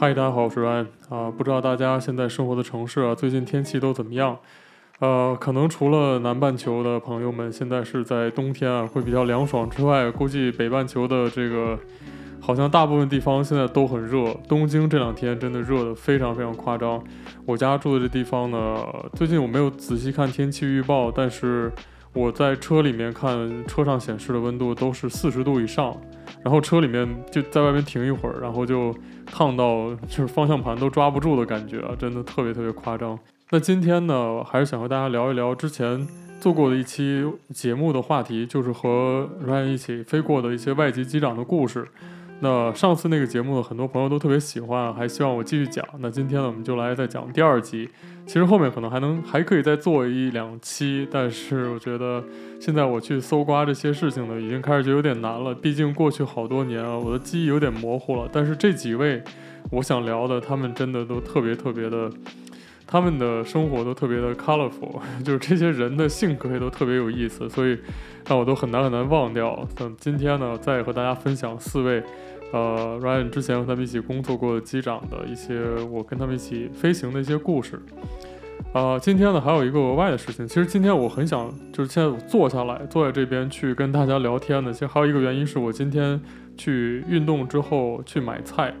[0.00, 1.28] 嗨，大家好，我是 Ryan 啊。
[1.28, 4.38] 不知道大家现在生活的城市啊，最近天气都怎么样？
[5.00, 11.76] 呃，可能除了南半球的朋友们现在是在冬天啊，会比较凉爽之外，估计北半球的这个
[12.40, 14.32] 好像大部分地方现在都很热。
[14.48, 17.02] 东京这两天真的热得非常非常夸张。
[17.44, 18.76] 我家住的这地方呢，
[19.14, 21.72] 最近我没有仔细看天气预报，但是
[22.12, 25.96] 我在车里面看车上显示的温度都是四十度以上。
[26.42, 28.94] 然后车里面就在外面停一会儿，然后就
[29.26, 33.18] 烫到就是方向盘都抓不住的感觉啊，真的特别特别夸张。
[33.50, 36.06] 那今天呢，还是想和大家聊一聊之前
[36.40, 41.88] 做过的一期节目的话题，就是和 Ryan 一起飞过的一些外籍机长的故事。
[42.40, 45.84] 那上次那个节目呢，很多朋友都特别喜欢，还希望我继续讲。
[45.98, 47.88] 那今天呢，我们就来再讲第二集。
[48.26, 52.22] 其实后面可能还能还可以再做一两期，但是我觉得
[52.60, 55.52] 现在我去搜刮这些事情呢，已经开始就有点难了。
[55.52, 58.28] 毕竟过去好多年啊，我的记忆有点模糊了。
[58.30, 59.20] 但是这几位
[59.70, 62.08] 我想聊的，他们真的都特别特别的，
[62.86, 67.76] 他们的生活都特别的 colorful， 就是这些人的性格也都特别有意思，所以
[68.28, 69.66] 让我都很难很难忘掉。
[69.74, 72.00] 等今天呢，再和大家分享四位。
[72.50, 75.60] 呃，Ryan 之前和他们一起工作过的机长的一些，
[75.90, 77.78] 我跟他们一起飞行的一些故事。
[78.72, 86.20] 呃，今天呢还有一个额外的事情，其实今天我很想就是现在我坐下来坐在这边去跟大家聊天的，其实还有一个原因是我今天
[86.56, 88.74] 去运动之后去买菜，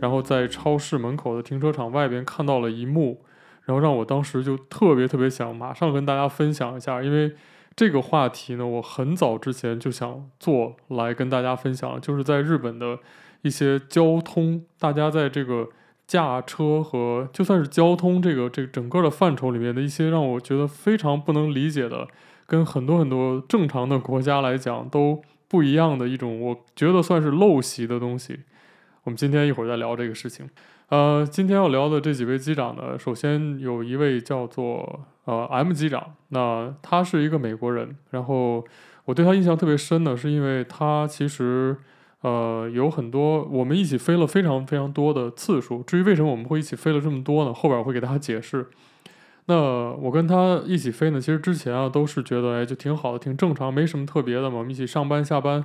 [0.00, 3.22] 然后在超市门口的停车场外边看到了一幕，
[3.64, 7.32] 然后让我当时就特别特别想马上跟大家分享一下，因为。
[7.76, 12.98] 这个话题呢，我很早之前就想做来跟大家分享，就是在日本的
[13.42, 15.68] 一些交通，大家在这个
[16.06, 22.06] 驾车和就算是交通这个这个整个的范畴里面的一些让我觉得非常不能理解的，
[22.46, 28.40] 跟很多很多正常的国家来讲都不一样的一种，我觉得算是陋习的东西。
[29.02, 30.48] 我们今天一会儿再聊这个事情。
[30.94, 38.64] 呃，今天要聊的这几位机长呢，首先有一位叫做呃 M 机长，那他是一个美国人，然后
[39.04, 41.76] 我对他印象特别深呢是因为他其实
[42.20, 45.82] 呃有很多我们一起飞了非常非常多的次数。
[45.82, 47.52] 至于为什么我们会一起飞了这么多呢？
[47.52, 48.68] 后边我会给大家解释。
[49.46, 49.56] 那
[49.94, 55.64] 我跟他一起飞呢，其实之前啊都是觉得哎就挺好的，挺正常，没什么特别的嘛，我们一起上班下班。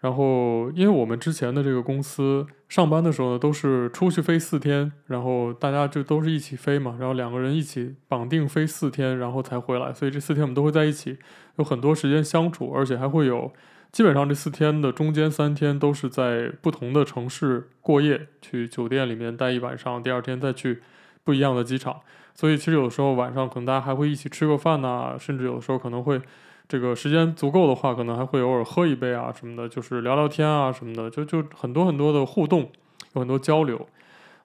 [0.00, 11.18] 然后，因为我们之前的这个公司上班的时候呢，都是出去飞四天，然后大家就都是一起飞嘛，然后两个人一起绑定飞四天，然后才回来，所以这四天我们都会在一起，
[11.56, 13.52] 有很多时间相处，而且还会有，
[13.92, 20.80] 基本上这四天的中间三天都是在不同的城市过夜，去酒店里面待一晚上，第二天再去
[21.22, 22.00] 不一样的机场，
[22.34, 26.22] 所以其实有时候晚上可能大家还会一起吃个饭呐，甚至有的时候可能会。
[26.70, 32.70] 这个时间足够的话，可能还会偶尔喝一杯啊什么的，就是聊聊天啊什么的，就就很多很多的互动，
[33.14, 33.88] 有很多交流。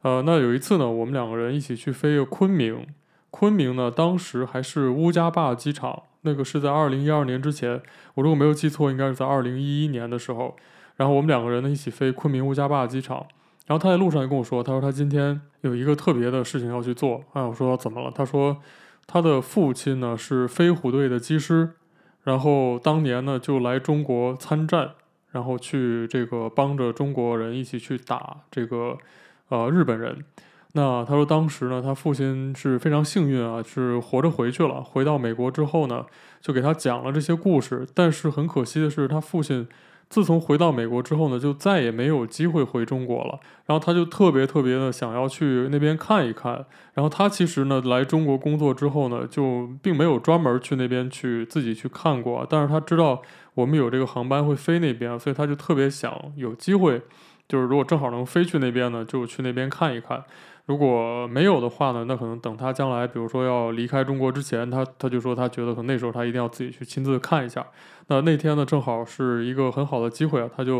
[0.01, 2.87] 呃，那有一次呢，我们两个人一起去飞昆明，
[3.29, 7.79] 昆明呢当时还是乌加坝机场，那个是在二零一二年之前，
[8.15, 10.55] 我如果没有记错，应该是在二零一一年的时候。
[10.95, 13.17] 然后我们两个人呢一起飞昆明乌加坝机场，
[13.67, 17.21] 然后他在路上就跟我说，他说他今天有一个特别的事情要去做。
[17.33, 18.09] 哎，我说怎么了？
[18.09, 18.57] 他说
[19.05, 21.73] 他的父亲呢是飞虎队的机师。
[22.25, 24.91] 然后当年呢，就来中国参战，
[25.31, 28.97] 然后去这个帮着中国人一起去打这个
[29.47, 30.25] 呃日本人。
[30.73, 34.83] 那他说当时呢，他父亲是非常幸运啊，是活着回去了。
[34.83, 36.05] 回到美国之后呢，
[36.41, 37.87] 就给他讲了这些故事。
[37.93, 39.65] 但是很可惜的是，他父亲。
[40.09, 43.39] 自从回到美国之后呢，就再也没有机会回中国了。
[43.65, 46.65] 然后他就特别特别的想要去那边看一看。
[46.93, 52.45] 然后他其实呢，来中国工作之后呢，就并没有专门去那边去自己去看过。
[52.49, 53.21] 但是他知道
[53.55, 57.01] 我们有这个航班会飞那边，所以他就特别想有机会，
[57.47, 60.23] 就是如果正好能飞去那边呢，就去那边看一看。
[60.67, 67.63] 如果没有的话呢，那可能等他将来，比如说要离开中国之前，他他就说他觉得可能那时候他一定要自己去亲自看一下。
[68.07, 70.77] 那那天呢，正好是一个很好的机会啊，他就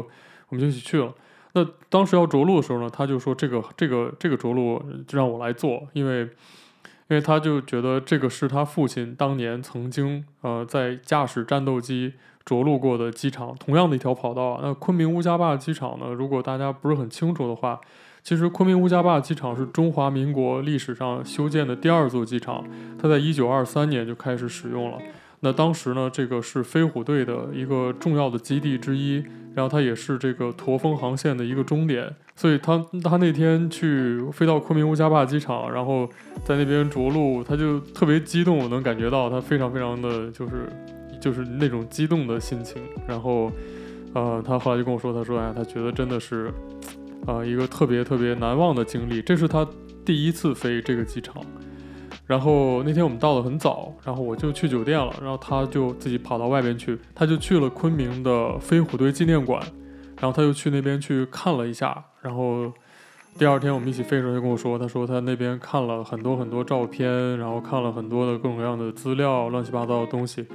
[0.50, 1.14] 我们就一起去了。
[1.54, 14.62] 那当时要着陆的时候呢，他就说这个这个这个着陆就让我来做，因为因为他就觉得这个是他父亲当年曾经呃在驾驶战斗机着陆过的机场，同样的一条跑道啊。
[14.64, 17.80] 那昆明乌加坝机场呢，如果大家不是很清楚的话。
[18.26, 22.66] 其实昆明乌加坝机场是中华民国历史上修建的第二座机场，
[23.00, 24.98] 它在一九二三年就开始使用了。
[25.42, 29.24] 那当时呢，这个是飞虎队的一个重要的基地之一，
[29.54, 32.12] 然后它也是这个驼峰航线的一个终点。
[32.36, 36.10] 所以他他那天去飞到昆明乌加坝机场，然后
[36.44, 40.68] 在那边着陆，他就特别激动，我能感觉到他非常非常的就是
[41.22, 42.82] 就是那种激动的心情。
[43.08, 43.52] 然后，
[44.16, 46.52] 呃，他后来就跟我说，他说，哎，他觉得真的是。
[47.26, 49.22] 啊、一个特别特别难忘的经历。
[49.22, 49.68] 这是他
[50.04, 51.44] 第一次飞这个机场。
[52.28, 59.62] 然后那天我们到的很早，然后我就去酒店了，然后他就自己跑到外边去，他就去了昆明的飞虎队纪念馆，
[60.20, 62.74] 然后他就去那边去看了一下，然后
[63.38, 70.48] 第二天我们一起飞的时候就跟我说，他说他那边看了很多很多照片，然后看了很多的各种各样的资料，乱七八糟的东西，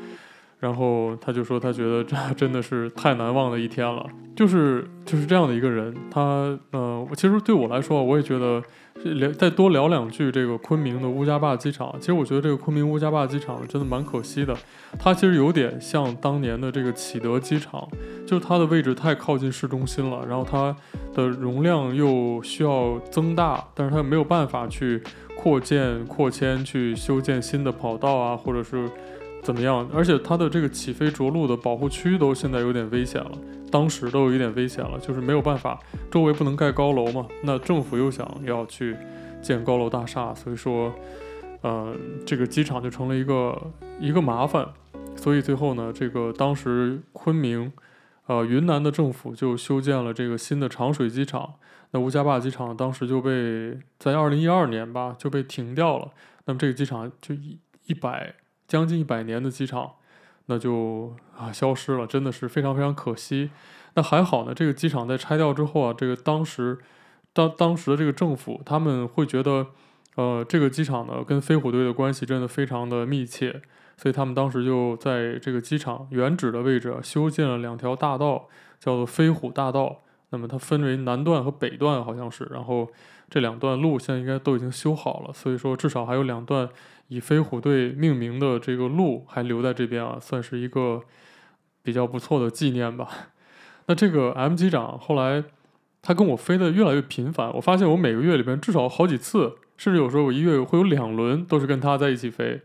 [0.60, 8.62] 然后他就说他觉得这 真的是太难忘的一天了，就是就是这样的一个人，他呃，其实对我来说，我也觉得。
[9.02, 14.54] 聊再多聊两句这个昆明的乌家坝机场，其实我觉得这个昆明乌家坝机场真的蛮可惜的，
[14.98, 17.88] 它其实有点像当年的这个启德机场，
[18.26, 20.76] 就是它的位置太靠近市中心了，然后它
[21.14, 25.02] 的容量又需要增大，但是它没有办法去
[25.34, 28.86] 扩建、扩迁、去修建新的跑道啊，或者是
[29.50, 33.32] 怎么样，而且它的这个起飞着陆的保护区都现在有点危险了。
[33.68, 35.76] 当时都有一点危险了，就是没有办法，
[36.08, 37.26] 周围不能盖高楼嘛。
[37.42, 38.96] 那政府又想要去
[39.42, 40.94] 建高楼大厦，所以说，
[41.62, 41.92] 呃，
[42.24, 43.60] 这个机场就成了一个
[43.98, 44.68] 一个麻烦。
[45.16, 47.72] 所以最后呢，这个当时昆明，
[48.26, 51.54] 呃，云南的政府就修建了这个新的长水机场。
[51.90, 56.12] 那吴家坝机场当时就被在二零一二年吧就被停掉了。
[56.44, 58.32] 那么这个机场就一一百
[58.70, 59.90] 将近一百年的机场。
[60.46, 63.50] 那就啊消失了，真的是非常非常可惜。
[63.94, 66.76] 那还好呢，这个机场在拆掉之后啊，这个当时
[67.32, 69.66] 当当时的这个政府他们会觉得，
[70.16, 73.62] 呃，这个机场呢跟飞虎队的关系真的非常的密切，
[73.96, 78.48] 所以他们当时就在这个机场原址的位置修建了两条大道，
[78.80, 79.98] 叫做飞虎大道。
[80.30, 82.88] 那么它分为南段和北段，好像是，然后
[83.28, 86.68] 这两段路现在应该都已经修好了，所以说至少还有两段。
[87.10, 91.02] 以飞虎队命名的这个路还留在这边啊，算是一个
[91.82, 93.08] 比较不错的纪念吧。
[93.86, 95.42] 那这个 M 机长后来
[96.02, 102.60] 他跟我飞得越来越频繁，我发现我每个月里边至少好几次，甚至有时候我一月会有两轮都是跟他在一起飞。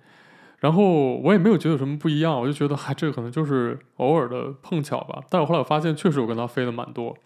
[0.60, 5.24] 然后我也没有觉得有什么不一样，我就觉得还这个可能就是偶尔的碰巧吧。
[5.28, 7.18] 但我后来我发现确实我跟他飞的蛮多。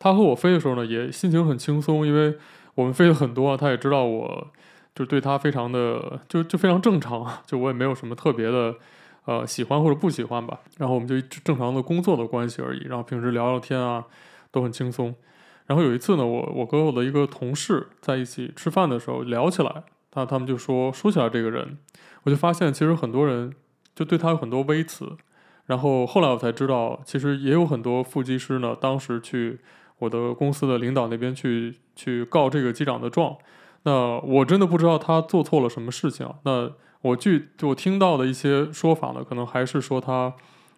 [0.00, 2.36] 他和我飞的时候呢，也心情很轻松，因为
[2.74, 4.48] 我们飞的很多，他也知道我。
[4.94, 8.74] 就对他非常的就就非常正常，就我也没有什么特别的，
[9.24, 10.60] 呃，喜欢或者不喜欢吧。
[10.78, 12.84] 然后我们就正常的工作的关系而已。
[12.84, 14.04] 然后平时聊聊天啊，
[14.52, 15.14] 都很轻松。
[15.66, 21.78] 然后有一次呢，我我跟我的一个同事在一起吃饭的时候聊起来，他他们就说说起来这个人，
[22.22, 23.52] 我就发现其实很多人
[23.94, 25.16] 就对他有很多微词。
[25.66, 29.58] 然后后来我才知道，其实也有很多副机师呢，当时去
[29.98, 33.36] 我的公司的领导那边去去告这个机长的状。
[33.84, 36.28] 那我真的不知道他做错了什么事情。
[36.44, 36.70] 那
[37.02, 40.32] 我据我听到的一些说法呢，可能还是说他，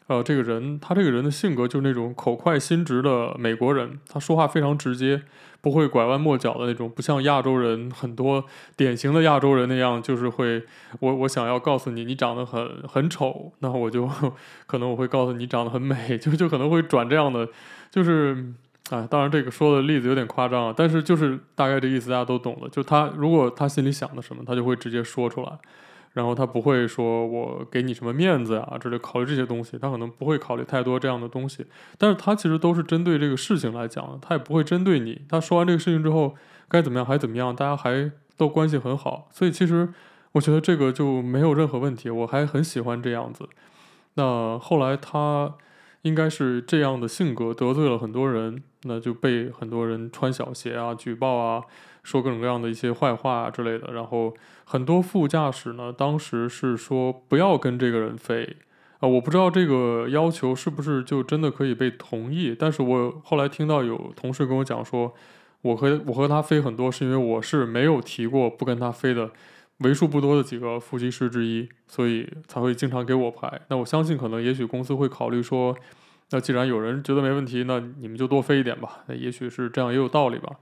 [0.08, 5.22] 呃，这个人他这个人的性格就是那种口快心直的美国人，他说话非常直接，
[5.60, 8.44] 不会拐弯抹角的那种，不像亚洲人很多
[8.76, 10.64] 典型的亚洲人那样，就是会
[10.98, 14.10] 我我想要告诉你你长得很很丑，那我就
[14.66, 17.48] 可能我会告诉你长得很美，就就可能会转这样的，
[17.90, 18.52] 就是。
[18.90, 22.68] 啊，当然这个说的例子有点夸张啊，但是就是大概这意思，大家都懂了。
[22.68, 25.58] 就他如果他心里想的什么，他就会直接说出来，
[26.12, 31.66] 然后他不会说我给你什么面子啊之类，考虑这些东西，他可能不会考虑太多这样的东西。
[31.98, 35.20] 但是他其实都是针对这个事情来讲的，他也不会针对你。
[35.28, 36.36] 他说完这个事情之后，
[36.68, 39.88] 该怎么样还怎么样，大家还都关系很好，所以其实
[40.30, 43.48] 我觉得这个就没有任何问题，我还很喜欢这样子。
[44.14, 45.54] 那后来他。
[46.06, 51.60] 应该是这样的性格得罪了很多人，那就被很多人穿小鞋啊、举报啊、
[52.04, 53.92] 说各种各样的一些坏话啊之类的。
[53.92, 54.32] 然后
[54.64, 58.56] 很多副驾驶呢，当时是说不要跟这个人飞
[59.00, 62.54] 啊，我不知道这个要求是不是就真的可以被同意。
[62.56, 65.12] 但是我后来听到有同事跟我讲说，
[65.62, 69.32] 我和我和他飞很多，是因为我是没有提过不跟他飞的。
[69.78, 73.60] 为数不多的几个副机师之一，所以才会经常给我排。
[73.68, 75.76] 那我相信，可能也许公司会考虑说，
[76.30, 79.04] 那既然有人觉得没问题，那你们就多飞一点吧。
[79.06, 80.56] 那也许是这样，也有道理吧。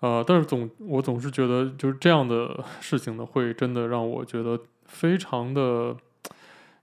[0.00, 5.96] 呃，但是总我总是觉得，就是这样的事情呢，会真的让我觉得非常的，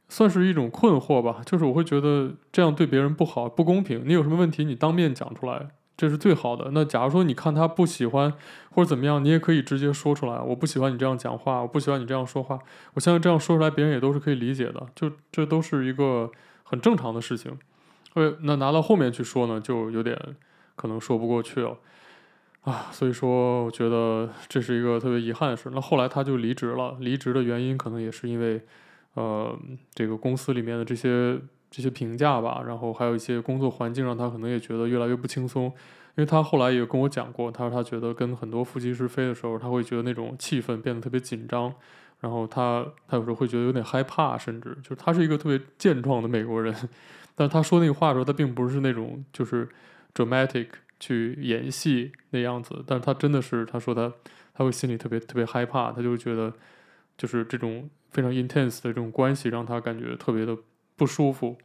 [0.09, 1.41] 算是一种困惑吧。
[1.45, 4.01] 就是我会觉得这样对别人不好，不公平。
[4.07, 5.67] 你有什么问题，你当面讲出来。
[6.01, 6.71] 这是最好的。
[6.73, 8.33] 那假如说你看他不喜欢
[8.71, 10.39] 或者怎么样，你也可以直接说出来。
[10.39, 12.57] 我不喜欢你这样讲话，我不喜欢你这样说话。
[12.95, 14.83] 我相信这样说出来，别人也都是可以理解的。
[14.95, 16.31] 就这都是一个
[16.63, 17.55] 很正常的事情。
[18.15, 20.19] 呃，那拿到后面去说呢，就有点
[20.75, 21.77] 可能说不过去了
[22.61, 22.87] 啊。
[22.91, 25.69] 所以说，我觉得这是一个特别遗憾的事。
[25.71, 28.59] 那后来他就离职了，离职的原因可能也是因为，
[29.13, 29.55] 呃，
[29.93, 31.39] 这个公司里面的这些。
[31.71, 35.73] 这些评价吧，然后还有一些工作环境，让他可能也觉得越来越不轻松。
[36.17, 41.73] 因为他后来也跟我讲过，他说他觉得跟很多副机师飞的时候，他会觉得那种气氛变得特别紧张，
[42.19, 46.75] 然后他他有时候会觉得有点害怕，甚至就是他是一个特别健壮的美国人，
[47.33, 49.69] 但他说那个话的时候，他并不是那种就是
[50.13, 50.67] dramatic
[50.99, 54.11] 去演戏那样子，但是他真的是他说他
[54.53, 56.53] 他会心里特别特别害怕，他就会觉得
[57.17, 60.57] 就是这种非常 intense 的这种关系让他感觉特别的
[61.01, 61.57] 不舒服。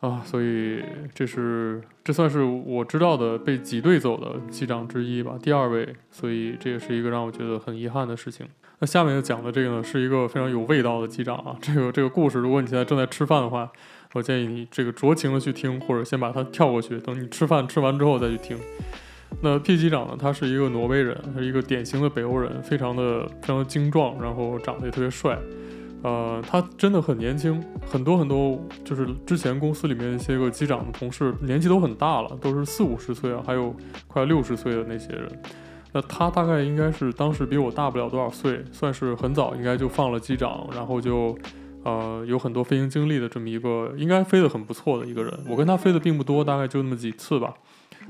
[0.00, 0.82] 啊，所以
[1.14, 8.46] 这是这算是我知道的被挤兑走的机长之一吧，第二位，所以这也是一个让我觉得很遗憾的事情。
[8.80, 11.56] 那下面要讲的这个呢，是一个非常有味道的机长啊。
[11.62, 13.70] 这个这个故事，如果你现在正在吃饭的话，
[14.12, 18.58] 我建议你这个酌情的去听，或者先把它跳过去，等你吃饭吃完之后再去听。
[19.40, 25.38] 那 P 机长呢，他是一个挪威人，他是一个典型的北欧人，非常的非常的精壮，然后长得也特别帅。
[26.02, 33.72] 呃，他真的很年轻，很多很多，就是之前公司里面一些个机长的同事年纪都很大了，都是四五十岁啊，还有
[34.08, 35.42] 快六十岁的那些人。
[35.92, 41.38] 那他大概应该是当时比我大不了多少岁，算是很早应该就放了机长，然后就
[41.84, 45.32] 呃有很多飞行经历的这么一个，应该飞得很不错的一个人。
[45.48, 47.54] 我跟他飞的并不多，大概就那么几次吧。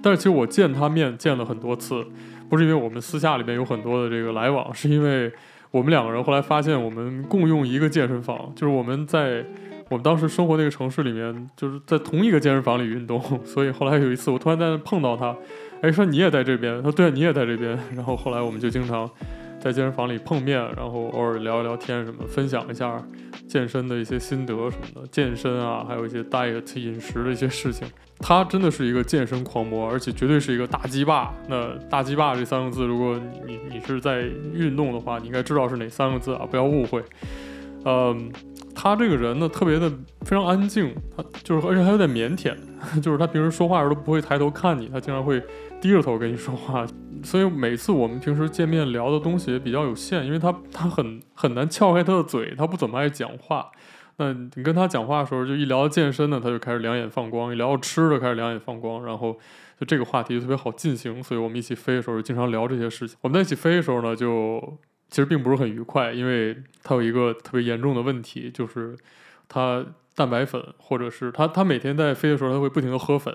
[0.02, 2.02] 但是其实我见他面见了很多次，
[2.48, 5.30] 不是因为我们私下里面有很多的这个来往，是因为。
[5.72, 9.44] 我们两个人后来发现，我们共用一个健身房，就是我们在
[9.88, 13.20] 我们当时生活那个城市里面，就是在同一个健身房里运动。
[13.42, 15.34] 所以后来有一次，我突然在那碰到他，
[15.80, 17.78] 哎，说你也在这边，他说对，你也在这边。
[17.96, 19.10] 然后后来我们就经常
[19.58, 23.02] 在健身房里碰面，然后偶尔聊一聊天什么，分享一下
[23.48, 27.88] 健身的一些心得什么的，健身啊，还有一些 diet 饮食的一些事情。
[28.22, 31.34] 他真的是一个健身狂魔，而且绝对是一个大鸡巴。
[31.48, 34.22] 那大鸡巴这三个字，如果你你是在
[34.54, 36.46] 运动的话，你应该知道是哪三个字啊？
[36.48, 37.02] 不要误会。
[37.84, 38.30] 嗯，
[38.76, 42.54] 他这个人呢，特别的非常安静，他就是而且还有点腼腆，
[43.02, 45.42] 就是他平时说话的时候都不会抬头看你，他经常会
[45.80, 46.86] 低着头跟你说话。
[47.24, 53.68] 所以每次我们平时见面聊的东西也比较有限，因为他他很很难撬开他的嘴，他不怎么爱讲话。
[54.18, 59.04] 那你跟他讲话的时候，就一聊健身呢，他就开始两眼放光；一聊到吃的，开始两眼放光。
[59.06, 59.38] 然后
[59.80, 63.16] 就这个话题就特别好进行，所以我们一起飞的时候就经常聊这些事情。
[63.22, 64.78] 我们在一起飞的时候呢，就
[65.08, 68.96] 其实并不是很愉快，因为他有一个特别严重的问题，就是
[69.48, 73.34] 他蛋白粉，或者是他他每天在飞的时候他会不停的喝粉，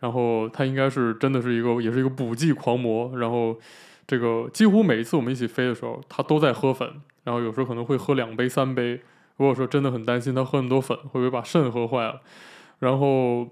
[0.00, 3.16] 然后他应该是真的是一个也是一个补剂狂魔。
[3.18, 3.58] 然后
[4.06, 6.90] 这个几乎每一次我们一起飞的时候，他都在喝粉，
[7.24, 9.02] 然后有时候可能会喝两杯三杯。
[9.36, 12.22] 如果说真的很担心他喝很多粉会不会把肾喝坏了，
[12.78, 13.50] 然后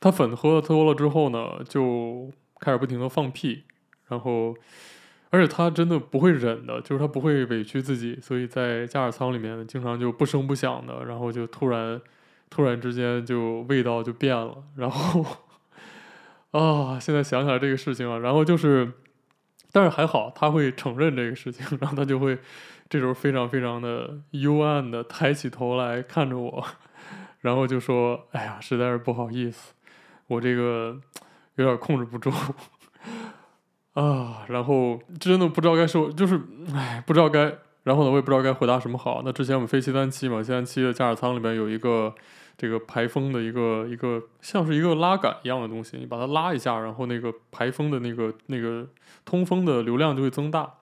[0.00, 3.64] 他粉喝的多了之后呢，就开始不停的放屁，
[4.08, 4.56] 然后
[5.30, 12.00] 而且他真的不会忍的，就是他不会委屈自己，所以在驾驶舱里面经常就不声不响的，然后就突然
[12.48, 15.24] 突然之间就味道就变了，然后
[16.52, 18.92] 啊，现在想起来这个事情啊，然后就是，
[19.72, 22.38] 但是还好他会承认这个事情，然后他就会。
[22.92, 26.62] 这时候非常非常的幽暗的抬起头来看着我，
[27.40, 29.72] 然后就说：“哎呀，实在是不好意思，
[30.26, 31.00] 我这个
[31.54, 32.30] 有点控制不住
[33.96, 36.38] 啊。”然后真的不知道该说，就是
[36.74, 39.22] 哎，不知道该，然后呢，我也不知道该回答什么好。
[39.24, 42.14] 那之前我们飞七三七嘛，七三七的驾驶舱里面有一个
[42.58, 48.86] 这个排风的一个一个像是一个拉杆一样的东西，你把它拉一下，然后那个排风的那个那个
[49.24, 50.74] 通风的流量就会增大。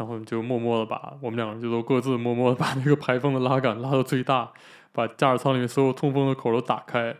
[0.00, 4.50] 然后就默默的把我们两个就都各自默默的把那个排风的拉杆拉到最大，
[4.92, 7.14] 把驾驶舱里面所有通风的口都打开，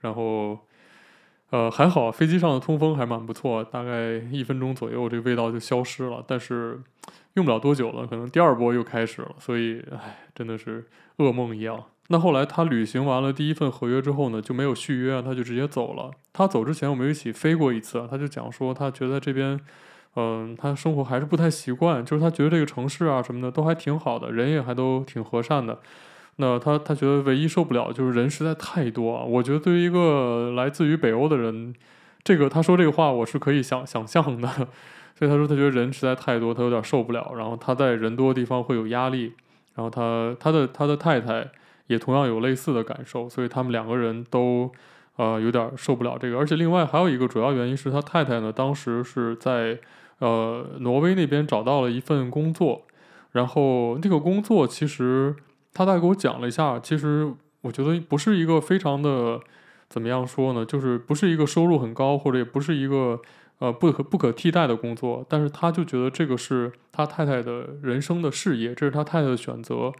[0.00, 0.58] 然后，
[1.48, 6.78] 呃，还好飞机上的通风还蛮不错，大概一分钟左右这个味道就消失了，但是
[7.36, 10.84] 用不了多久了，可能第二波又开始了，所以唉，真的是
[11.16, 11.84] 噩梦一样。
[12.08, 16.10] 那后来他履行完了第一份合约之后呢，就没有续约，他就直接走了。
[16.34, 19.58] 他走之前我们一起飞过一次，他就讲说他觉得这边。
[20.18, 25.78] 嗯，他生活还是不太习惯，就是他觉得这个城市啊什么的都还挺好的，人也还都挺和善的。
[26.36, 29.22] 那他他觉得唯一受不了就是人实在太多啊。
[29.24, 31.74] 我觉得对于一个来自于北欧的人，
[32.24, 34.48] 这个他说这个话我是可以想想象的。
[35.18, 37.32] 所以他说他觉得人实在太多，他有点受不了。
[37.36, 39.34] 然后他在人多的地方会有压力。
[39.74, 41.46] 然后他他的他的太太
[41.88, 44.72] 也同样有类似的感受，所以他们两个人都
[45.16, 46.38] 呃有点受不了这个。
[46.38, 49.78] 而且另外还有一个主要原因是他太太呢当时是在。
[50.18, 52.82] 呃，挪威那边找到了一份工作，
[53.32, 55.36] 然后那个工作其实
[55.74, 59.40] 他大概给我讲了一下，其实我觉得不是一个非常的
[59.88, 63.20] 怎么样说呢，就是不是一个收入很高，或者也不是一个
[63.58, 69.92] 呃不可不可替代的工作，但是他就觉得这个是他太太的人生的事业，这是他太太的选择，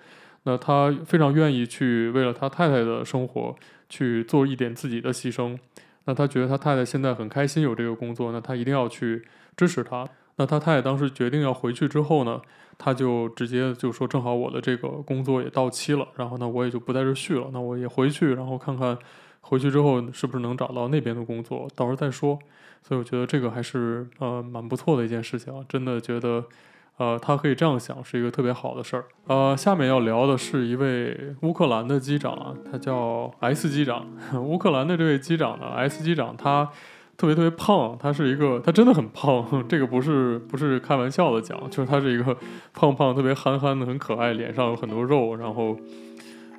[0.44, 3.54] 那他非常愿意去为了他太太的生活
[3.88, 5.58] 去做一点自己的牺牲。
[6.06, 9.24] 那他觉得他太太现在很开心有这个工作，那他一定要去
[9.56, 10.08] 支持他。
[10.38, 12.38] 那他太太当时决定要回去之后呢，
[12.76, 18.98] 他就直接就说，正好我的这个工作也到期了，然后呢，我也就不在这续了，那我也回去，然后看看
[19.40, 22.38] 回去之后是不是能找到那边的工作，到时候再说。
[22.82, 26.44] 所以我觉得这个还是呃蛮不错的一件事情啊，真的觉得
[26.98, 29.06] 呃他可以这样想是一个特别好的事儿。
[29.28, 34.06] 呃，下面要聊的是一位乌克兰的机长啊，他叫 S 机长。
[34.38, 36.70] 乌克兰的这位机长呢，S 机长他。
[37.16, 42.36] 特别特别胖，他是一个，他真的很胖， 这个不是不是开玩笑的讲，就是他是一个
[42.74, 45.76] 胖胖、特别憨憨的、很可爱，脸上有很多肉，然后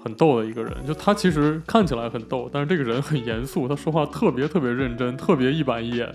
[0.04, 0.74] 很逗的一个人。
[0.86, 6.12] 就他其实看起来很逗，但是这个人很严肃，他说话特别特别认真，特别一板一眼，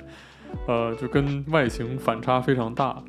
[0.66, 3.02] 呃，就跟外形反差非常大。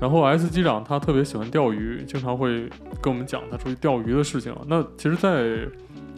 [0.00, 2.70] 然后 S 机长他特别喜欢钓鱼，经常会
[3.02, 4.54] 跟我们讲他出去钓鱼的事情。
[4.68, 5.66] 那其实，在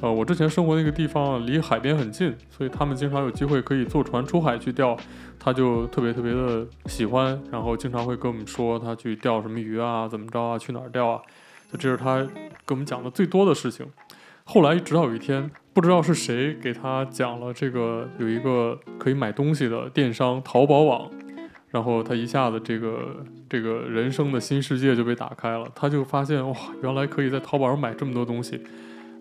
[0.03, 4.97] 呃，我之前生活那个地方离海边很近，所以他们经常有机会可以坐船出海去钓，
[5.39, 11.23] 他就特别特别的喜欢，然后经常会跟我们说他去钓什么鱼啊，怎么着啊，去哪儿钓啊，
[11.71, 13.87] 就这是他跟我们讲的最多的事情。
[14.43, 21.09] 后来直到有一天，不知道是谁给他讲了这个有一个可以买东西的电商淘宝网，
[21.71, 28.61] 然后他一下子这个这个人生的新世界就被打开了，他就发现哇，原来可以在淘宝上买这么多东西。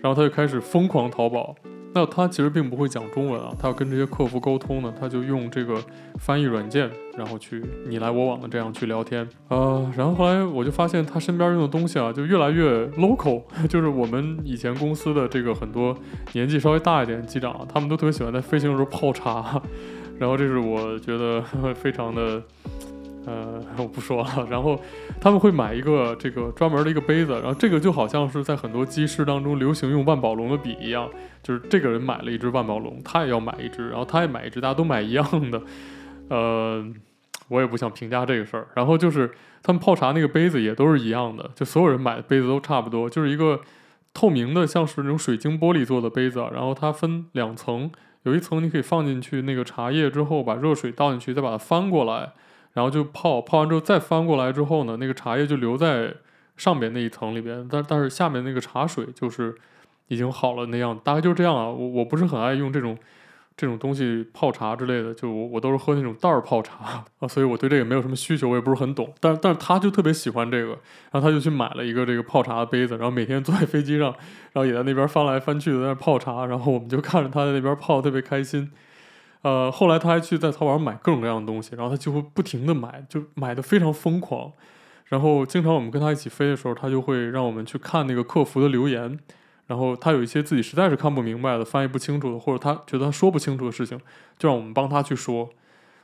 [0.01, 1.55] 然后他就开始疯狂淘宝，
[1.93, 5.75] 那他其实并不会讲中文啊，他要跟这些客服沟通呢，他就用这个
[6.19, 15.95] 翻译软件，然后去你来我往的这样去聊天，呃，然后后来我就发现他身边用的东西啊，就越来越 local， 就是我们以前公司的这个很多
[16.33, 19.61] 年纪稍微大一点机长，他们都特别喜欢在飞行的时候泡茶，
[20.17, 21.41] 然后这是我觉得
[21.75, 22.41] 非常的。
[23.25, 24.47] 呃，我不说了。
[24.49, 24.79] 然后
[25.19, 31.09] 他们会买一个这个专门的一个杯子，然后这个就好像是在很多机师当中流行用万宝龙的笔一样，
[31.43, 35.61] 就是这个人买了一支万宝龙，他也要买一支，然后他也买一支，大家都买一样的。
[36.29, 36.83] 呃，
[37.49, 38.67] 我也不想评价这个事儿。
[38.75, 39.29] 然后就是
[39.61, 43.61] 他们泡茶那个杯子也都是一样的，就所有人买的杯子都差不多，就是一个
[44.13, 47.91] 透明的，像是那种水晶玻璃做的杯子，然后它分两层，
[48.23, 52.31] 有一层你可以放进去那个茶叶之后，把热水倒进去，再把它翻过来。
[52.73, 56.13] 然后就泡，泡完之后再翻过来之后呢，那个茶叶就留在
[56.57, 59.55] 上面那一层里边，但但是下面那个茶水就是
[60.07, 61.67] 已经好了那样，大概就是这样啊。
[61.67, 62.97] 我我不是很爱用这种
[63.57, 69.13] 这种东西泡茶之类的，就我我都是喝那种袋儿泡茶啊，所以我对这个没有什么需求，我也不是很懂。
[69.19, 70.69] 但但是他就特别喜欢这个，
[71.11, 74.07] 然后他就去买了一个这个泡茶的杯子，然后每天坐在飞机上，
[74.53, 78.71] 然后也在那边翻来翻去的在那泡茶，然后我们就看着他在那边泡，特别开心。
[79.41, 84.51] 呃，后来他还去在淘宝上买各种各样的东西，然后他几乎不停的买，就买的非常疯狂。
[85.07, 89.19] 然后经常我们跟他一起飞的时候，他就会让我们去看那个客服的留言，
[89.67, 93.99] 然后他有一些自己实在是看不明白的、翻译不清楚的，或者他觉得他说不清楚的事情，
[94.37, 95.49] 就让我们帮他去说。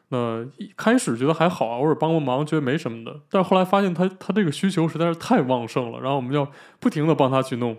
[0.09, 7.77] 那一开始觉得还好啊，偶尔帮个忙觉得没什么的，但是后来发现他他这个需求实在是太旺盛了，然后我们要不停的帮他去弄。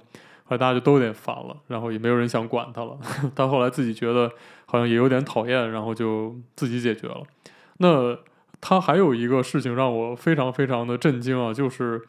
[0.49, 2.99] 后来大家就都有点烦了，然后也没有人想管他了。
[3.37, 4.33] 他后来自己觉得
[4.65, 7.23] 好像也有点讨厌，然后就自己解决了。
[7.77, 8.17] 那
[8.59, 12.01] 他还有一个事情让我非常非常的震惊啊，就是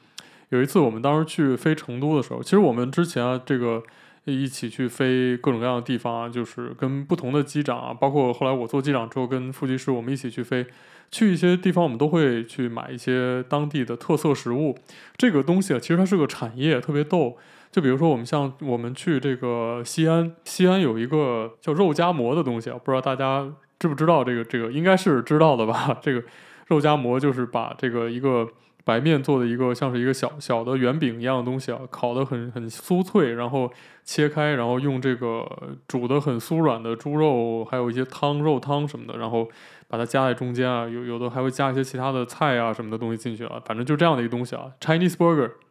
[0.49, 3.83] 有一次我们当时去飞成都的时候，其实我们之前啊这个
[4.23, 10.65] 一起去飞各种各样的地方啊，就是跟不同的机长啊，包括后来我做机长之后跟副机师我们一起去飞，
[11.11, 14.77] 去一些地方我们都会去买一些当地的特色食物。
[15.17, 17.37] 这个东西啊，其实它是个产业，特别逗。
[17.71, 24.23] 就比如说，我们像我们去这个西安，西安有一个叫肉夹馍的东西啊，不知道大家知不知道？
[24.23, 25.97] 这个这个应该是知道的吧？
[26.01, 26.23] 这个
[26.67, 28.47] 肉夹馍就是把这个一个
[28.83, 33.71] 白面做的一个像是一个小小的圆饼一样的东西啊，烤得很很酥脆，然后
[34.03, 35.47] 切开，然后用这个
[35.87, 39.47] 煮得很酥软的猪肉，还有一些汤肉汤什么的，然后
[39.87, 45.51] 把它夹在中间啊，有有的还会加一些其他的菜啊什么的东西进去啊，反正就这样的一个东西啊，Chinese burger。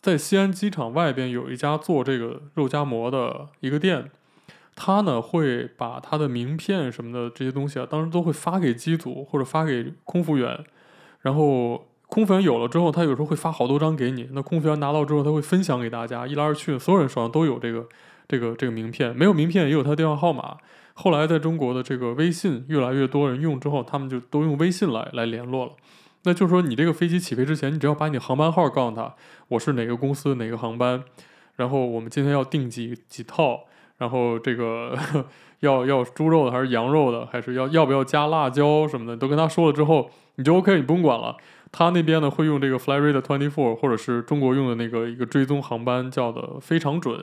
[0.00, 4.10] 在西安机场外边有一家做这个肉夹馍的一个店，
[4.74, 10.64] 他呢会把他的名片什么的这些东西啊，当时都会发给机组或者发给空服员，
[11.20, 14.28] 然后空服员有了之后，他有时候会发好多张给你。
[14.32, 17.86] 那空服员拿到之后，他会分享给大家，一来二去，所有人手上都有这个
[18.26, 20.56] 这个这个名片，没有名片也有他的电话号码。
[20.94, 25.72] 后来在中国的这个微信越来越多人用之后，他们就都用微信来来联络了。
[26.24, 29.14] 那就是说，你这个飞机起飞之前，你只要把你航班号告诉他，
[29.48, 31.02] 我是哪个公司哪个航班，
[31.56, 33.60] 然后我们今天要订几几套，
[33.98, 34.94] 然后这个
[35.60, 41.36] 要要猪肉的还是羊肉的，还是要要不要加辣椒什么的，都跟他说了之后，你就 OK，你不用管了。
[41.72, 47.16] 他那边呢会用这个 Flyradar 24，或者是中国用的那个一个追踪航班叫的非常准，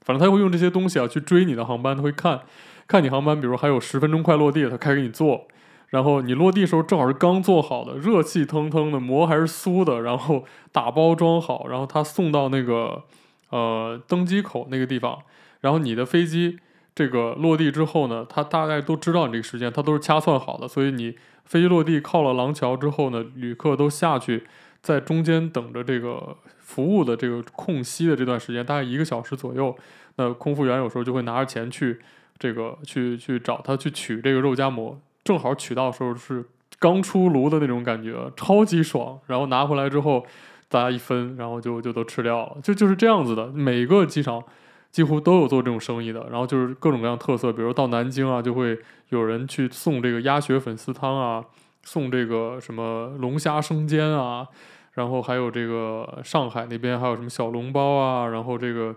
[0.00, 2.40] 反正他会用这些东西啊去追你的航班，他会看。
[2.88, 5.46] 看你航班，比如还有十分钟快落地，他开给你做。
[5.92, 13.04] 然后你落地时候正好是刚做好的，热气腾腾的，膜还是酥的，然后打包装好，然后他送到那个
[13.50, 15.18] 呃登机口那个地方。
[15.60, 16.58] 然后你的飞机
[16.94, 24.46] 这个落地之后呢，他大概都知道你这个时间，他都是掐算好的，所以你飞机落地靠了廊桥之后呢，旅客都下去，
[24.80, 29.76] 在中间等着这个服务的这个空隙的这段时间，大概一个小时左右，
[30.16, 32.00] 那空服员有时候就会拿着钱去
[32.38, 34.98] 这个去去找他去取这个肉夹馍。
[35.24, 36.44] 正好取到的时候是
[36.78, 39.18] 刚出炉的那种感觉，超级爽。
[39.26, 40.26] 然后拿回来之后，
[40.68, 42.56] 大家一分，然后就就都吃掉了。
[42.62, 44.42] 就就是这样子的，每个机场
[44.90, 46.26] 几乎都有做这种生意的。
[46.30, 48.78] 然后就是各种各样特色，比如到南京啊，就会
[49.10, 51.44] 有人去送这个鸭血粉丝汤啊，
[51.84, 54.48] 送这个什么龙虾生煎啊，
[54.94, 58.94] 然后还有这个上海那边还有什么小笼包啊，然后这个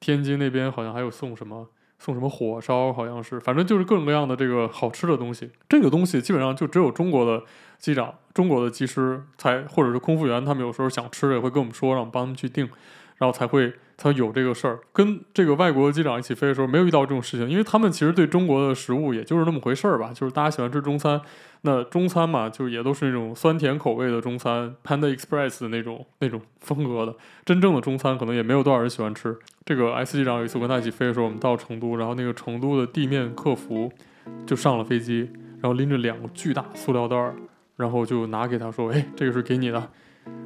[0.00, 1.66] 天津那边好像还有送什么。
[1.98, 5.50] 送什么火烧好像是，反正就是各种各样的这个好吃的东西。
[5.68, 7.42] 这个东西基本上就只有中国的
[7.78, 12.68] 机长、中国的机师才，或者是空服员，他们有时候想吃也会跟我们说，让我们帮他们去订，
[13.18, 14.78] 然后才会才有这个事儿。
[14.92, 21.20] 跟这个外国机长一起飞的时候，没有遇到这种事情，因为他们其实对中国的食物也就是那么回事儿吧，就是大家喜欢吃中餐。
[21.62, 27.16] 那中餐嘛，就也都是那种酸甜口味的中餐，Panda Express 的那种那种风格的。
[27.44, 29.36] 真正的中餐可能也没有多少人喜欢吃。
[29.64, 33.90] 这个 S 机长有一次跟他一起飞的时候，我们到成都，然后那个成都的地面客服
[34.46, 35.28] 就上了飞机，
[35.60, 37.34] 然后拎着两个巨大塑料袋儿，
[37.76, 39.90] 然后就拿给他说：“哎，这个是给你的。”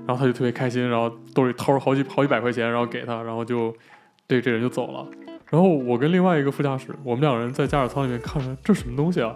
[0.07, 3.75] 然后他就特别开心，然后兜里掏出好几好几百块钱，然后给他，然后就
[4.27, 5.07] 对这人就走了。
[5.49, 9.35] 然后我跟另外一个副驾驶，我们两个人在驾驶舱里面看着，这什么东西啊？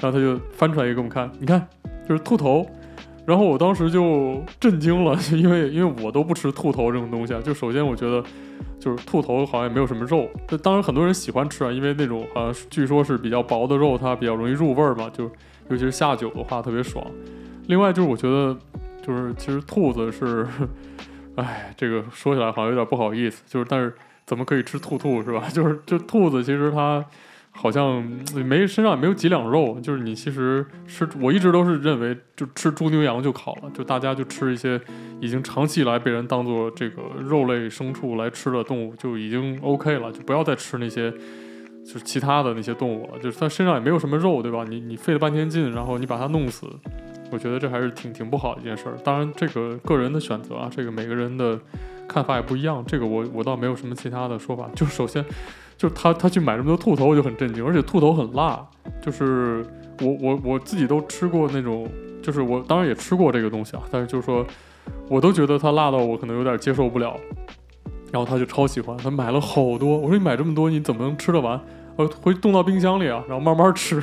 [0.00, 1.66] 然后他就翻出来一个给我们看，你看，
[2.08, 2.64] 就是兔头。
[3.26, 7.40] 然后我当时就震惊了，因 为因为我都不吃兔头这种东西啊。
[7.44, 8.24] 就首先我觉得，
[8.80, 10.26] 就是兔头好像也没有什么肉。
[10.46, 15.10] 就当然很多人喜欢吃啊，因为那种好像据说是比较薄的肉，它比较容易入味儿嘛。
[15.12, 15.24] 就
[15.68, 17.04] 尤其是下酒的话特别爽。
[17.66, 18.56] 另外就是我觉得，
[19.08, 20.46] 就是其实兔子是，
[21.36, 23.42] 哎，这个说起来好像有点不好意思。
[23.46, 23.94] 就是但是
[24.26, 25.48] 怎么可以吃兔兔是吧？
[25.50, 27.04] 就是这兔子其实它。
[27.50, 28.04] 好像
[28.36, 34.80] 没身上也没有几两肉，就是你其实吃，我一直都是认为就吃猪牛羊就好了，就大家就吃一些
[35.20, 41.10] 已经长期以来被人当做这个肉类牲畜来吃的动物就已经 OK 了，就不要再吃那些
[41.84, 44.64] 就是其他的那些动物了，就是它身上也没有什么肉，对吧？
[44.68, 46.68] 你你费了半天劲，然后你把它弄死，
[47.30, 48.96] 我觉得这还是挺挺不好的一件事儿。
[49.04, 51.58] 当然这个个人的选择啊，这个每个人的
[52.06, 55.24] 看法也不一样，这个我我倒没有什么其他的说法，就首先。
[55.76, 58.66] 就他他去买这么多兔头，我就很震惊，而且兔头很辣，
[59.00, 59.64] 就是
[60.00, 61.88] 我我我自己都吃过那种，
[62.20, 64.44] 就是我当然也吃过这个东西啊，但是就是说，
[65.08, 67.16] 我都觉得它辣到我可能有点接受不了，
[68.10, 71.60] 然后他就超喜欢，他买了好多，我说你买这么多你怎么能吃得完？
[71.94, 74.02] 我回去冻到冰箱里啊，然后慢慢吃。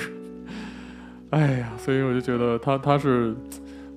[1.31, 3.35] 哎呀，所以我就觉得他他是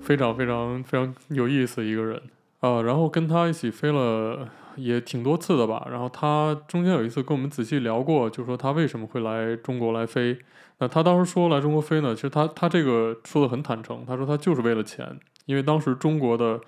[0.01, 2.21] 非常非常非常有意思一个人
[2.61, 4.49] 啊，然后跟他一起飞了。
[4.77, 10.39] 也挺多次的吧，然后他中间有一次跟我们仔细聊过，就说他为什么会来中国来飞。
[10.79, 16.61] 那他当时说来中国飞呢，其实他他这个说的很坦诚，他说他就是为了钱，因为当时中国的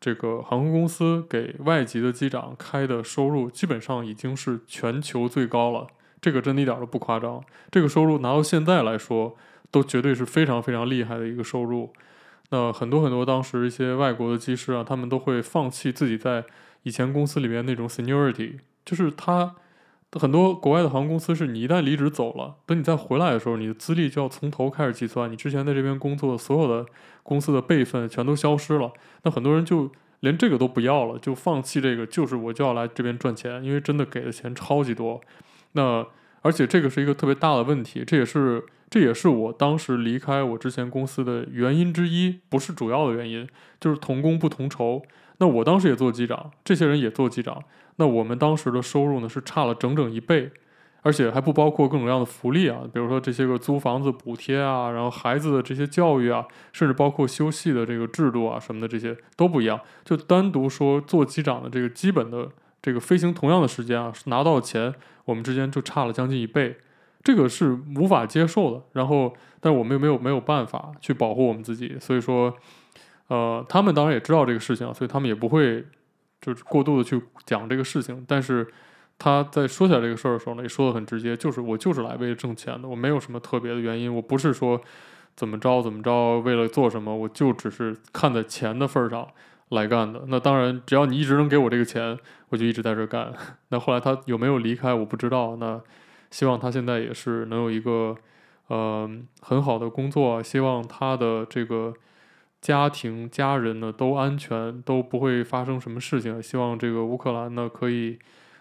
[0.00, 5.86] 这个航空公司给外籍的机长开的收入基本上已经是全球最高了，
[6.20, 7.40] 这个真的一点都不夸张。
[7.70, 9.36] 这个收入拿到现在来说，
[9.72, 11.92] 都绝对是非常非常厉害的一个收入。
[12.50, 16.44] 那很多很多当时一些外国的机师啊，他们都会放弃自己在
[16.82, 19.54] 以前公司里面那种 seniority，就是他
[20.12, 26.84] 很多国外的航空公司是你一旦离职走了，等你再回来的时候，你的资历就要从头开始计算，你之前在这边工作所有的
[27.22, 28.92] 公司的辈分全都消失了。
[29.22, 35.18] 那很多人就连这个都不要了，就放弃这个，就是我就要来这边赚钱，因为真的给的钱超级多。
[35.72, 36.06] 那
[36.42, 43.48] 而且这个是一个特别大的问题，这也是这也是我当时离开我之前公司的原因之一，不是主要的原因，
[43.80, 45.02] 就是同工不同酬。
[45.38, 47.62] 那我当时也做机长，这些人也做机长。
[47.96, 50.50] 那我们当时的收入呢，是差了整整一倍，
[51.02, 59.80] 而且还不包括各种各样的福利啊，比如说这些个租房子补贴啊，然后孩子的这些教育啊，甚至包括休息的这个制度啊什么的，这些都不一样。
[60.04, 62.48] 就单独说做机长的这个基本的
[62.82, 64.92] 这个飞行同样的时间啊，拿到钱，
[65.24, 66.76] 我们之间就差了将近一倍，
[67.22, 68.82] 这个是无法接受的。
[68.92, 72.54] 然后，但我们又没有没有办法去保护我们自己，所以说。
[73.28, 75.82] 呃，他们当然也知道这个事情，所以他们也不会
[76.38, 78.22] 就是过度的去讲这个事情。
[78.28, 78.66] 但是
[79.18, 84.78] 他在说起来这个事儿的时候呢，也说的很直接，就是我就是来为了挣钱的，我没有什么特别的原因，我不是说
[85.34, 89.26] 怎么着怎么着，为了做什么，我就只是看在钱的份上
[89.72, 90.24] 来干的。
[90.28, 92.18] 那当然，只要你一直能给我这个钱，
[92.50, 93.32] 我就一直在这干。
[93.70, 95.56] 那后来他有没有离开，我不知道。
[95.56, 95.80] 那
[96.30, 98.16] 希望他现在也是能有一个
[98.68, 101.92] 呃很好的工作，希望他的这个
[102.60, 106.42] 家庭家人呢都安全，都不会发生什么事情。
[106.42, 108.18] 希望这个乌克兰呢可以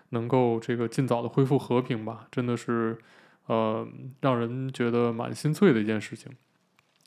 [0.10, 2.98] 能够这个尽早的恢复和平吧，真的是
[3.48, 3.88] 呃
[4.22, 6.32] 让人觉得蛮心碎的一件事情。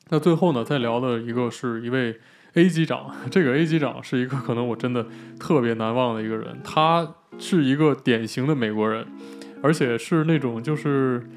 [0.09, 2.19] 那最后呢，再聊的一个是一位
[2.55, 5.05] A 机长，这个 A 机长是一个可能我真的
[5.39, 9.05] 特别难忘的一个人，他是一个典型的美国人。
[9.61, 11.27] 而且是那种就是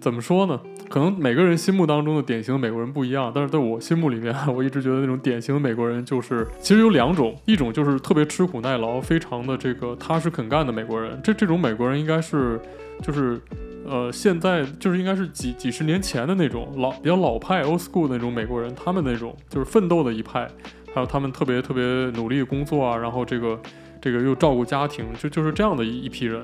[0.00, 0.60] 怎么说呢？
[0.88, 11.20] 可能每个人心目当中的典型的美国人不一样，但是在我心目里面， 我一直觉得那种典型的美国人就是其实有两种，一种就是特别吃苦耐劳、非常的这个踏实肯干的美国人。
[11.22, 12.60] 这这种美国人应该是
[13.02, 13.40] 就是
[13.88, 20.48] 呃现在就是应该是几几十年前的那种老比较老派 old school 的那种美国人，他们那种就是奋斗的一派，
[20.94, 21.82] 还有他们特别特别
[22.20, 23.58] 努力工作啊，然后这个。
[23.98, 26.38] 这个又照顾家庭，就就是这样的一一批人。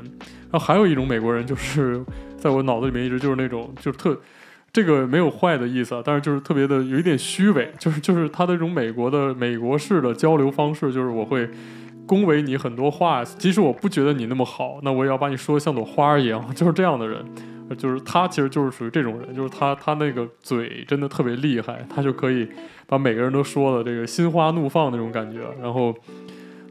[0.50, 2.02] 然后还有一种美国人，就是
[2.36, 4.18] 在我脑子里面一直就是那种，就是特，
[4.72, 11.48] 这个没有坏的意思，但是就是特别的有一点虚伪，就是就是他的这种美国的美国式的交流方式，就是我会
[12.06, 17.24] 恭维你很多话，即使我不觉得你那么好，那我也要把你说的像朵花一样， 就是这样的人。
[17.78, 22.46] 就是他其实就是属于这种人，就是他他那个嘴真的特别厉害，他就可以
[22.86, 25.94] 把每个人都说的这个心花怒放那种感觉，然后。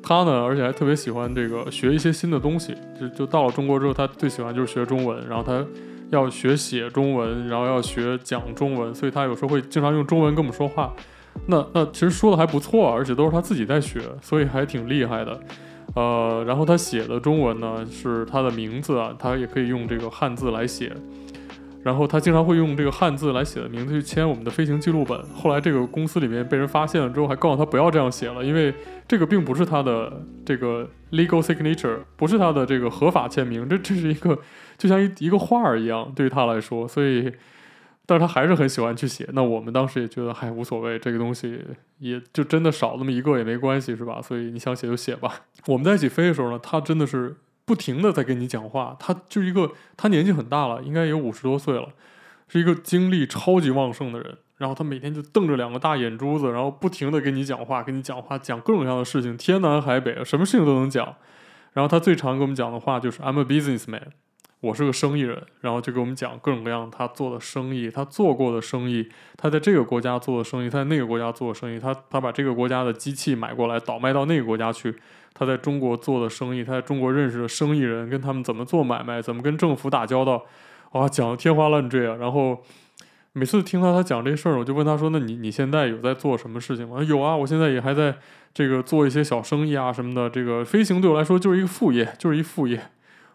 [0.04, 2.76] 他呢，而且还特别喜欢这个学一些新的东西。
[3.00, 5.64] 就就到了中国之后，他最喜欢就是学中文，然后他
[6.10, 10.92] 要学写中文，然后要学讲中文，所以他有时候会经常用中文跟我们说话。
[11.48, 15.40] 那那其实说的还不错，而且都是他自己在学，所以还挺厉害的。
[15.96, 20.94] 呃，然后他写的中文呢，是他的名字啊，他也可以用这个汉字来写。
[21.84, 25.20] 然后他经常会用这个汉字来写的名字去签我们的飞行记录本。
[25.34, 28.72] 后来这个公司里面被人发现了之后，还告诉他不要这样写了，因为
[29.08, 34.38] 这个并不是他的这个 legal signature，不是他的这个合法签名，这这是一个
[34.78, 36.88] 就像一一个画儿一样，对于他来说。
[36.88, 37.32] 所以，
[38.06, 39.28] 但是他还是很喜欢去写。
[39.34, 41.60] 那我们当时也觉得嗨无所谓，这个东西
[42.00, 44.22] 也就真的少那么一个也没关系，是吧？
[44.22, 45.42] 所以你想写就写吧。
[45.68, 47.38] 我们在一起飞的时候呢，他真的是。
[47.64, 51.88] 不停的在跟你讲话，他就一个，他年纪很大了，应该有五十多岁了，
[52.50, 54.36] 是一个精力超级旺盛的人。
[54.58, 61.16] 然后他每天就瞪着两个大眼珠子，然后不停的跟你讲话，跟你讲话，讲各种各样的事情，天南海北，什么事情都能讲。
[61.74, 64.08] 然后他最常跟我们讲的话就是 "I'm a businessman"，
[64.62, 65.44] 我是个生意人。
[65.60, 74.96] 然后就给我们讲各种各样他做的生意，他做过的生意，他在这个国家做的生意，他在那个国家做的生意，他他把这个国家的机器买过来倒卖到那个国家去。
[75.34, 80.46] 他在中国做的生意，他在中国认识的生意人，跟他们怎么做买卖，怎么跟政府打交道，
[80.92, 82.18] 哇，讲的天花乱坠啊！
[82.20, 82.62] 然后
[83.32, 88.14] 每次听到他讲这事儿，我就问他说：“那你你现在有在做什么事情吗？”有啊，我现在也还在
[88.54, 90.30] 这个做一些小生意啊什么的。
[90.30, 92.92] 这个飞行对我来说就是一个副业，就是一副业。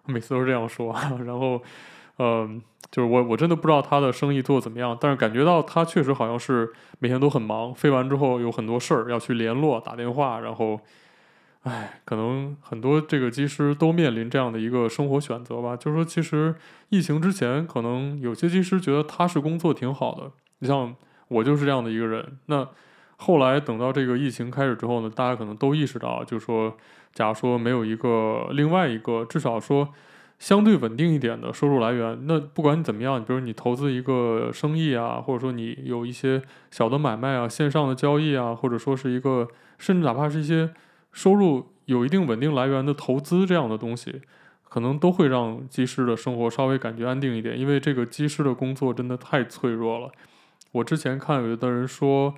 [0.12, 0.94] 每次都是这样说。
[1.24, 1.62] 然后，
[2.18, 10.80] 嗯、就是我我真的不知道他的生意做得怎么样，但是感觉到他确实好像是每天都很忙，飞完之后有很多事儿要去联络、打电话，然后。
[11.62, 15.76] 唉，可能很多这个机师都面临这样的一个生活选择吧。
[15.76, 16.54] 就是说，其实
[16.90, 20.30] 疫情之前，可能有些机师觉得踏实工作挺好的。
[20.60, 20.94] 你像
[21.26, 22.38] 我就是这样的一个人。
[22.46, 22.68] 那
[23.16, 26.76] 后来等到这个疫情开始之后呢，大家可能都意识到，就是说，
[27.16, 29.88] 假如说没有一个另外一个至少说
[30.38, 39.48] 相对稳定一点的收入来源，那不管你怎么样，比如你投资一个生意啊，或者说你有一些小的买卖啊、线上的交易啊，或者说是一个，
[39.79, 40.70] 甚至哪怕是一些。
[41.12, 44.20] 收入有一定稳定来源的投资这样的东西，
[44.68, 50.11] 可能都会让技师的生活稍微感觉安定一点，因为这个技师的工作真的太脆弱了。
[50.72, 52.35] 我之前看有的人说，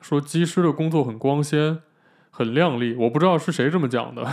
[0.00, 1.80] 说机师的工作很光鲜、
[2.40, 4.26] 很亮丽，我不知道是谁这么讲的。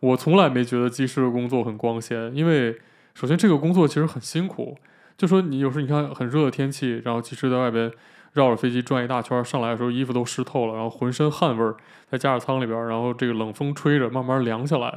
[0.00, 2.76] 我从来没觉得机师的工作很光鲜，因为
[3.14, 4.76] 首先这个工作其实很辛苦。
[5.16, 7.92] 就说你有时候你看很热的天气，然后机师在外边。
[8.32, 11.76] 绕着飞机转一大圈，上来的时候衣服都湿透了，然后浑身汗味儿，
[12.10, 14.88] 在驾驶舱里边，然后这个冷风吹着，慢慢凉下来，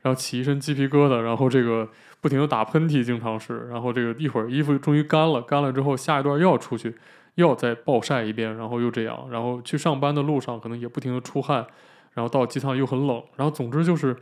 [0.00, 1.86] 然后起一身鸡皮疙瘩，然后这个
[2.22, 6.94] 不停的打喷嚏，经常是，然后这个一会儿衣服终于干了，干了之后下一段又要出去，
[7.34, 11.66] 又要再暴晒一遍，然后又这样，然后去上班的路上可能也不停的出汗，
[12.14, 14.16] 然后到机舱又很冷，然后总之就是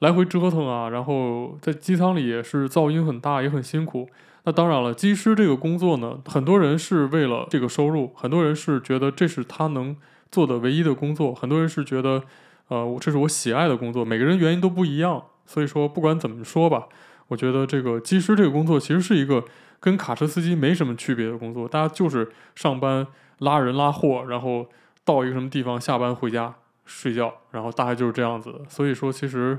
[0.00, 4.08] 来回折腾啊，然后在机舱里也是噪音很大，也很辛苦。
[4.44, 9.96] 那当然了，机师这个工作呢，很多人是为了这个收入，很多人是觉得这是他能
[10.30, 12.22] 做的唯一的工作，很多人是觉得，
[12.68, 14.04] 呃，这是我喜爱的工作。
[14.04, 16.88] 每个人原因都不一样，所以说不管怎么说吧，
[17.28, 19.42] 我觉得这个机师这个工作其实是一个
[19.80, 23.06] 跟卡车司机没什么区别的工作，大家就是上班
[23.38, 24.66] 拉人拉货，然后
[25.06, 28.60] 到一个什么地方下班回家睡觉，然后大概就是这样子的。
[28.68, 29.58] 所以说其实。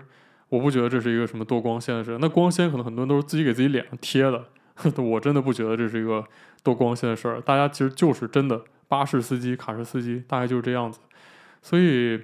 [0.49, 2.15] 我不觉得这是一个什么多光鲜的事。
[2.21, 4.45] 那光鲜可能很多人都是自己给自己脸上贴的，
[5.01, 6.23] 我真的不觉得这是一个
[6.61, 7.41] 多光鲜的事儿。
[7.41, 10.99] 大家其实就是真的巴士司机、卡车司机，大概就是这样子。
[11.63, 12.21] 所以，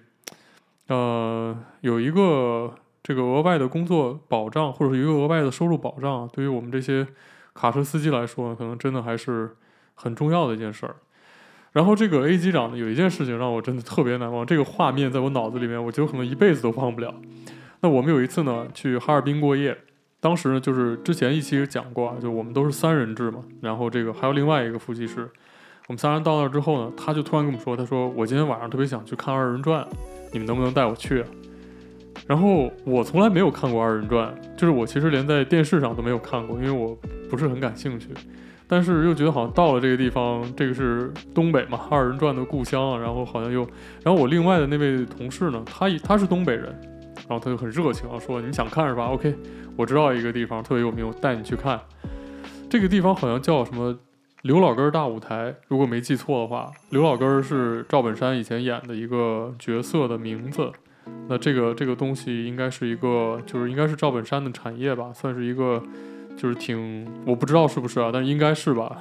[0.87, 7.05] 呃，有一个这个额外的工作保障，或者是一个额外的收入保障，对于我们这些
[7.55, 9.57] 卡车司机来说，可能真的还是
[9.95, 10.97] 很重要的一件事儿。
[11.71, 17.13] 然后这个 A 机长呢，有一件事情让我真的特别难忘，这个画面在我脑子里面，我觉得可能一辈子都忘不了。
[17.79, 19.77] 那我们有一次呢，去哈尔滨过夜，
[20.19, 25.29] 当时呢就是之前一期也讲过啊，就我们都是三人制嘛，然后这个还有另外一个副机师，
[25.87, 29.87] 我们三人到那儿之后呢，他就突然跟我们说，他说我今天晚上特别想去看二人转，
[30.33, 31.27] 你们能不能带我去啊？
[32.27, 36.95] 然后我从来没有看过二人转，就是我其实连在电视上都没有看过，因为我
[37.29, 38.09] 不是很感兴趣。
[38.71, 42.97] 但是又觉得好像到了这个地方，这个是东北嘛，二人转的故乡啊。
[42.97, 43.67] 然后好像又，
[44.01, 46.73] 然后我另外的那位同事呢，他他是东北人，
[47.27, 49.35] 然后他就很热情啊，说你想看是吧？OK，
[49.75, 51.77] 我知道一个地方特别有名，我带你去看。
[52.69, 53.93] 这个地方好像叫什么
[54.43, 60.71] 刘老根大舞台，如果没记错的话，刘老根是赵本山以前演的一个角色的名字。
[61.27, 65.83] 那这个这个东西应该是一个，就是应该是赵本山的产业吧，算是一个。
[66.41, 68.97] 就是挺，我不知道是不是啊，但应该是吧。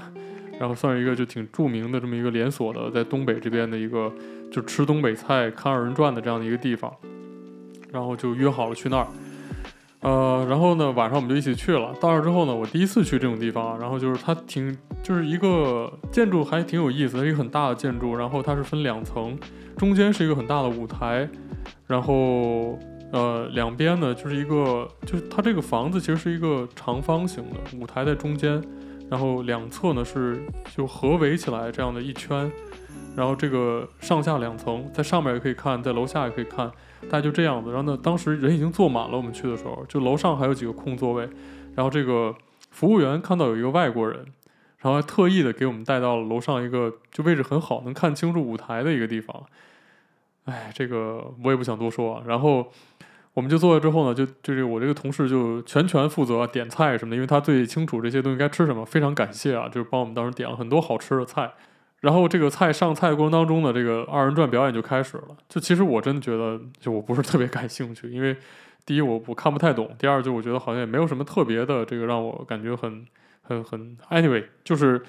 [0.59, 4.13] 然后算是一个就挺著名的这么一个连锁的，在东北这边的一个
[4.53, 6.95] 就吃东北菜、看二人转的这样的一个地方。
[7.91, 9.07] 然后就约好了去那儿。
[10.01, 11.95] 呃，然后呢，晚上我们就一起去了。
[11.99, 13.81] 到那儿之后呢，我第一次去这种地方。
[13.81, 18.15] 然后就是它挺，就是一个建筑还挺有意思，它一个很大的建筑。
[18.15, 19.35] 然后它是分两层，
[19.79, 21.27] 中间是一个很大的舞台，
[21.87, 22.79] 然后。
[23.13, 28.63] 呃，两边呢就是一个，就是它这个房子其实是一个长方形的舞台在中间，
[29.11, 30.41] 然后两侧呢是
[30.77, 32.49] 就合围起来这样的一圈，
[33.17, 36.71] 然后这个上下两层，在上面也可以看，在楼下也可以看，
[37.09, 37.73] 大概就这样子。
[37.73, 41.29] 然后呢，当时人已经坐满了，我们去的时候，就楼上还有几个空座位，
[41.75, 42.33] 然后这个
[42.71, 44.25] 服务员看到有一个外国人，
[44.79, 49.45] 然后还特意的给我们带到了楼上一个就位置很好，能看清楚舞台的一个地方。
[50.45, 52.69] 哎，这个我也不想多说啊，然后。
[53.41, 58.85] 我们就坐下之后呢，就就是我这个同事就全权负责点菜什么的，因为他最清楚这些东西该吃什么。
[58.85, 61.51] 非常感谢啊，就是帮我们当时点了很多好吃的菜。
[62.01, 65.29] 然后这个菜上菜过程当中呢，这个二人转表演就开始了。
[65.49, 68.37] 就其实我真的觉得，就我不是特别感兴趣，因为
[68.85, 73.07] 第一我我看不太懂，第二就我觉得好像也没有什么特别的这个让我感觉很
[73.41, 75.03] 很很 anyway，就是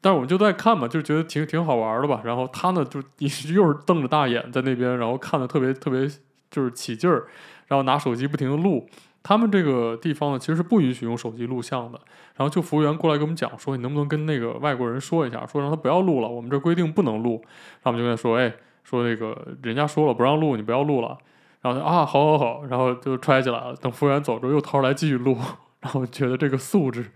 [0.00, 2.22] 但是我们就在看嘛，就觉得挺挺好玩的吧。
[2.24, 3.02] 然后他呢就
[3.52, 6.08] 又是瞪着大眼在那边，然后看的特别特别
[6.50, 7.26] 就是起劲儿。
[7.68, 8.86] 然后拿手机不停地录，
[9.22, 11.98] 他们这个地方呢，其实是不允许用手机录像的。
[12.36, 17.40] 然后就服务员过来跟我们讲说，你能不能跟那个外国人说一下，说让他不要录了，我们这规定不能录。
[17.82, 21.16] 然后我们就跟他说，哎，说那个人家说了不让录，你不要录了。
[21.62, 23.74] 然后他啊，好好好，然后就揣起来了。
[23.76, 25.38] 等服务员走之后，又掏出来继续录。
[25.80, 27.10] 然后觉得这个素质，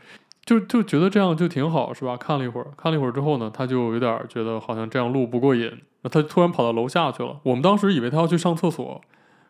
[0.45, 2.17] 就就觉得这样就挺好，是吧？
[2.17, 5.71] 看了一会儿，看了一会儿之后呢，他就有点觉得好像这样录不过瘾，
[6.03, 7.41] 那他突然跑到楼下去了。
[7.43, 9.01] 我们当时以为他要去上厕所。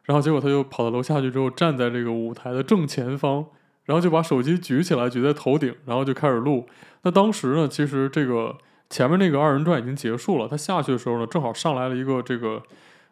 [0.08, 3.44] 然后结果他就跑到楼下去之后，站在这个舞台的正前方，
[3.84, 6.66] 然后就把手机举起来举在头顶，然后就开始录。
[7.02, 8.56] 那当时呢，其实这个
[8.88, 12.62] 前面那个二人转已经结束了，他下去的时候呢，正好上来了一个这个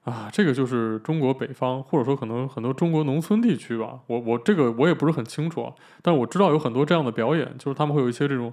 [0.04, 4.00] 啊，这个就是中国北方，或者说可能很多中国农村地区吧。
[4.06, 8.50] 我我这个我也不是很清楚啊，但我知道有很多这样的表演，就是他们会有一些这种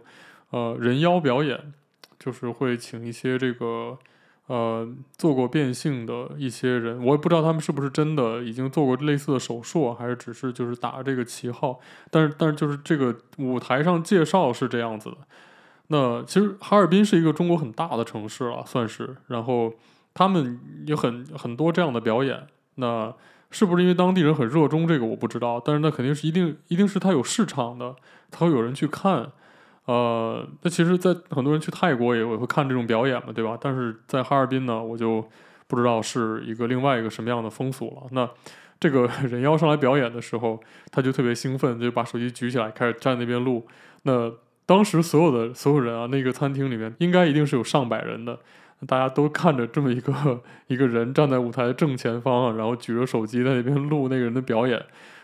[0.50, 1.72] 呃人妖表演，
[2.20, 3.98] 就是会请一些这个。
[4.48, 4.86] 呃，
[5.18, 11.80] 做过变性的一些人，我也不知道他们是不是真的已经做过类似的手术，还是只是就是打这个旗号。
[12.12, 15.18] 但是，但是就是这个舞台上介绍是这样子的。
[15.88, 19.16] 那其实哈尔滨是一个中国很大的城市了，算是。
[19.28, 19.74] 然后
[20.14, 22.46] 他们有很很多这样的表演。
[22.76, 23.14] 那
[23.50, 25.62] 是不是因为当地人很热衷这个，我不知道。
[25.64, 27.96] 但是那肯定是一定一定是他有市场的，
[28.30, 29.32] 才会有人去看。
[29.86, 33.58] 呃，那其实，在很多人去泰国也会看这种表演嘛，对吧？
[33.60, 35.28] 但是在哈尔滨呢，我就
[35.68, 38.04] 不知道是一个另外一个什么样的风俗了。
[38.12, 38.30] 那
[38.80, 40.58] 这个 人妖上来表演的时候，
[40.90, 43.68] 他就特别兴奋，就把手机举起来，开始站那边录。
[44.04, 44.32] 那
[44.66, 48.40] 当时所有的所有人啊，那个餐厅里面应该一定是有上百人的，
[48.88, 54.82] 大家都看着这么一个一个人站在舞台的正前方，然后举着手机在那边录那个人的表演。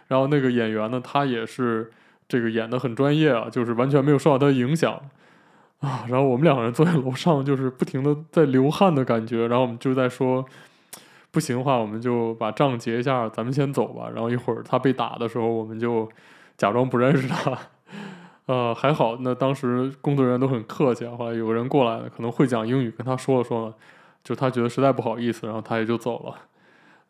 [0.09, 1.89] 然后那个演员呢，他也是。
[2.29, 4.93] 这个演的很专业啊，就是完全没有受到他的影响
[5.79, 6.05] 啊。
[6.07, 9.47] 然后我们两个人坐在楼上，就是不停的在流汗的感觉。
[9.47, 10.45] 然后我们就在说，
[11.31, 14.09] 不行的话，我们就把账结一下，咱们先走吧。
[14.13, 16.07] 然后一会儿他被打的时候，我们就
[16.55, 17.57] 假装不认识他。
[18.45, 21.15] 呃，还好，那当时工作人员都很客气啊。
[21.17, 23.73] 后来有个人过来了，可能会讲英语，跟他说了说呢，
[24.23, 26.35] 就他觉得实在不好意思，然后他也就走了。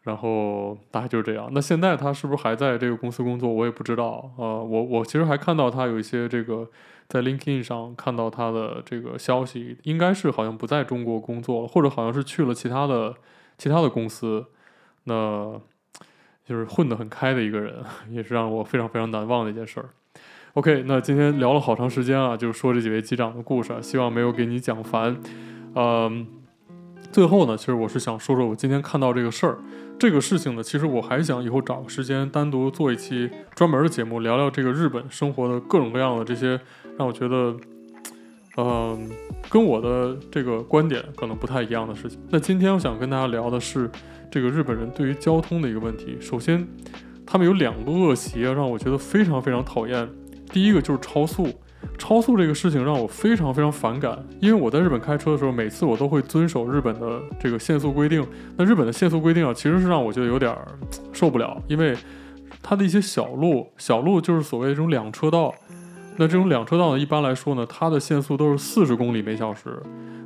[0.04, 1.50] 然后大概就是这样。
[1.52, 3.50] 那现在他是不是还在这个公司工作？
[3.50, 4.32] 我也不知道。
[4.38, 6.68] 呃，我我其实还看到他有一些这个
[7.08, 13.14] 在 LinkedIn 上看到他的这个消息，应该是好像不在中国工作了，或者好像是去了其他的
[13.58, 14.46] 其他的公司。
[15.04, 15.60] 那
[16.46, 19.90] 就是混得很开的一个人， 也是让我非常非常难忘的一件事儿。
[20.54, 25.16] OK，那今天聊了好长时间啊，就是说这几位机长的故事，希望没有给你讲烦。
[25.76, 26.26] 嗯，
[27.12, 29.60] 最后呢，其实我是想说说我今天看到这个事儿。
[30.00, 36.58] 这个事情呢，其实我还想以后找个时间单独做一期专门的节目，聊聊这个日本生活的各种各样的这些
[36.98, 37.54] 让我觉得，
[38.56, 39.10] 嗯，
[39.50, 42.18] 跟我的这个观点可能不太一样的事情。
[42.30, 43.92] 那今天我想跟大家聊的是
[44.32, 46.18] 这个日本人对于交通的一个问题。
[46.22, 46.66] 首先，
[47.26, 50.08] 他们有两个恶习啊，让我觉得非常非常讨厌。
[50.50, 51.50] 第一个就是超速。
[51.98, 58.26] 超速这个事情让我非常非常反感，因为我在日本开车的时候，每次我都会遵守日本的这个限速规定。
[58.58, 60.56] 那日本的限速规定啊，其实是让我觉得有点
[61.12, 61.96] 受不了，因为
[62.62, 65.54] 它的一些小路，小路就是所谓这种两车道。
[66.18, 69.82] 那这种两车道呢，一般来说呢，它的限速都是四十公里每小时。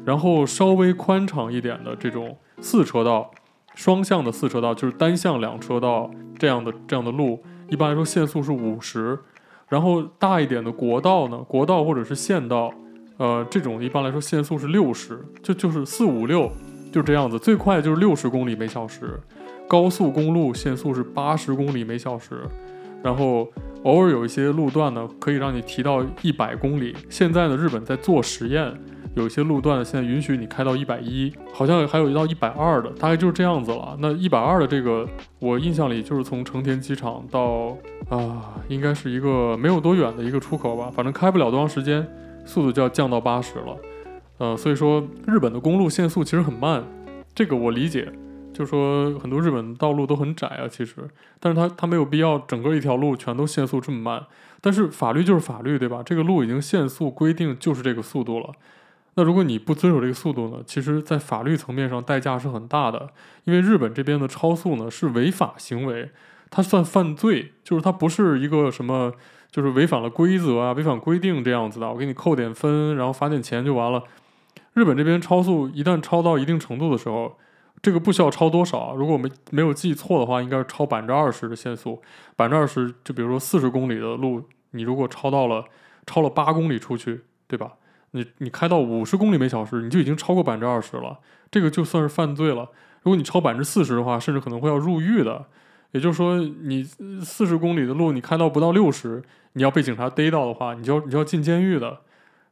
[0.05, 3.31] 然后稍微宽敞一点的这种四车道，
[3.75, 9.17] 双向的四车道，就是单向两车道这样的这样的路，一般来说限速是五十。
[9.73, 12.71] 然后大一点的国道呢，国道或者是县道，
[13.17, 16.47] 呃，这种一般来说限速是六十，就就是四五六，
[16.91, 19.19] 就这样子，最快就是六十公里每小时。
[19.67, 22.41] 高速公路限速是八十公里每小时，
[23.01, 23.51] 然后
[23.81, 26.95] 偶尔有一些路段呢，可以让你提到一百公里。
[27.09, 28.71] 现在呢，日本在做实验。
[29.15, 33.95] 有一些路段现在允许你开到一百一，好像还有一到一百二的，大概就是这样子了。
[33.99, 35.07] 那一百二的这个，
[35.39, 37.77] 我印象里就是从成田机场到
[38.09, 42.07] 啊，应该是一个没有多远的一个出口吧，反正开不了多长时间，
[42.45, 43.77] 速度就要降到八十了。
[44.39, 46.83] 呃，所以说日本的公路限速其实很慢，
[47.35, 48.11] 这个我理解，
[48.51, 50.95] 就是说很多日本道路都很窄啊，其实，
[51.39, 54.23] 但是它它没有必要整个一条路全都限速这么慢。
[54.59, 56.01] 但是法律就是法律，对吧？
[56.03, 58.49] 这个路已经限速规定就是这个速度了。
[59.15, 60.63] 那如果你不遵守这个速度呢？
[60.65, 63.09] 其实，在法律层面上代价是很大的，
[63.43, 66.09] 因为日本这边的超速呢是违法行为，
[66.49, 69.13] 它算犯罪，就是它不是一个什么，
[69.51, 74.03] 就是违反了规则啊、违反规定这样子的，我给你扣点分，然后罚点钱就完了。
[74.73, 77.37] 日本这边超速一旦超到一定程度的时候，
[77.83, 82.01] 这个不需要超多少，如果没没有记错的话，应该是超百分之二十的限速，
[82.35, 84.41] 百分之二十，就比如说四十公里的路，
[84.71, 85.65] 你如果超到了，
[86.07, 87.73] 超了八公里出去，对吧？
[88.15, 91.19] 你你开到五十公里每小时，你就已经超过百分之二十了，
[91.51, 92.69] 这个就算是犯罪了。
[93.03, 95.45] 如果你超百分之四十的话，甚至可能会要入狱的。
[95.91, 96.83] 也就是说，你
[97.21, 99.21] 四十公里的路你开到不到六十，
[99.53, 101.99] 你要被警察逮到的话，你就要你就要进监狱的。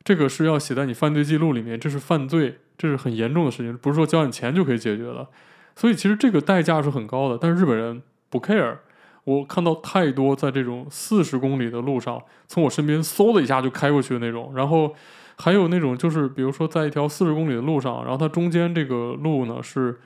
[0.03, 5.27] 这个是要写在你犯罪记录里面，这是犯罪，这是很严重的事情，不是说交点钱就可以解决的。
[5.75, 8.77] 所以其实这个代价是很高的，但是日本人不 care。
[9.23, 14.95] 我看到太多在这种四十公里的路上，从我身边嗖的一下就开过去的那种，然后。
[15.41, 19.99] 还有那种就是，比如说在一条四十公里的路上，然后它中间这个路呢是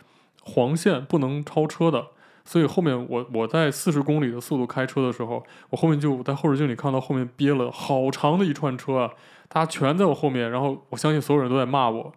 [0.44, 2.08] 黄线，不能超车的，
[2.46, 9.12] 所以后面我我在四十公里的速度开车的时候，我后面就在后视镜里看到后面憋了好长的一串车啊，
[9.50, 12.14] 大家全在我后面，然后我相信所有人都在骂我，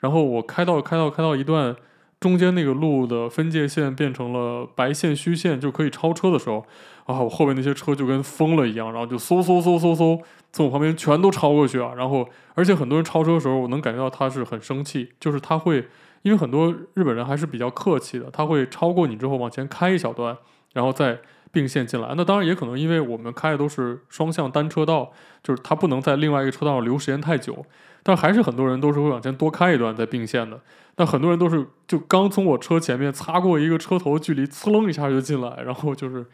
[0.00, 1.74] 然后我开到开到开到一段
[2.20, 6.66] 中间那个路的分界线变成了白线虚线，就可以超车的时候，
[7.08, 10.20] 啊，我后面那些车就跟疯了一样，然后就嗖嗖嗖嗖嗖。
[10.52, 15.88] 从我旁边全都超过去啊，然后而且很多人超车的时候，我能感觉到他是很生气，就是他会，
[16.20, 20.36] 因为很多日本人还是比较客气的，他会超过你之后往前开一小段，
[20.74, 21.18] 然后再
[21.50, 22.12] 并线进来。
[22.14, 25.10] 那当然也可能因为我们开的都是双向单车道，
[25.42, 27.64] 就是他不能在另外一个车道上留时间太久，
[28.02, 30.60] 但还是很多人都是会往前多开一段再并线的。
[30.94, 36.26] 但很多人都是就刚从我车前面擦过一个车头距离，呲楞一下就进来，然后就是，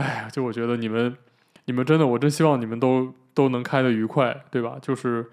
[0.00, 1.16] 哎呀，就我觉得你们。
[1.66, 4.76] 你们真的，我真希望你们都都能开得愉快，对吧？
[4.82, 5.24] 就是，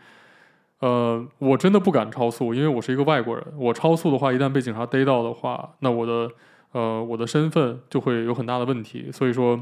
[0.81, 3.43] 呃，我真的不敢超速，因为我是一个外国人。
[3.57, 6.29] 我超速的话，一旦被警察逮到的话，那我的，
[6.73, 9.09] 呃，我的身份就会有很大的问题。
[9.11, 9.59] 所以说，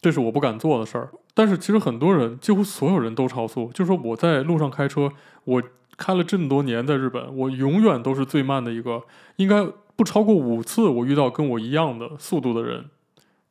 [0.00, 1.10] 这是我不敢做的事儿。
[1.34, 3.70] 但是其实很多人，几乎所有人都超速。
[3.74, 5.12] 就是说我在路上开车，
[5.44, 5.62] 我
[5.98, 9.02] 开了这么多年在日本，我永远都是最慢的一个，
[9.36, 12.86] 应该不超过五次，我遇到跟我一样的速度的人，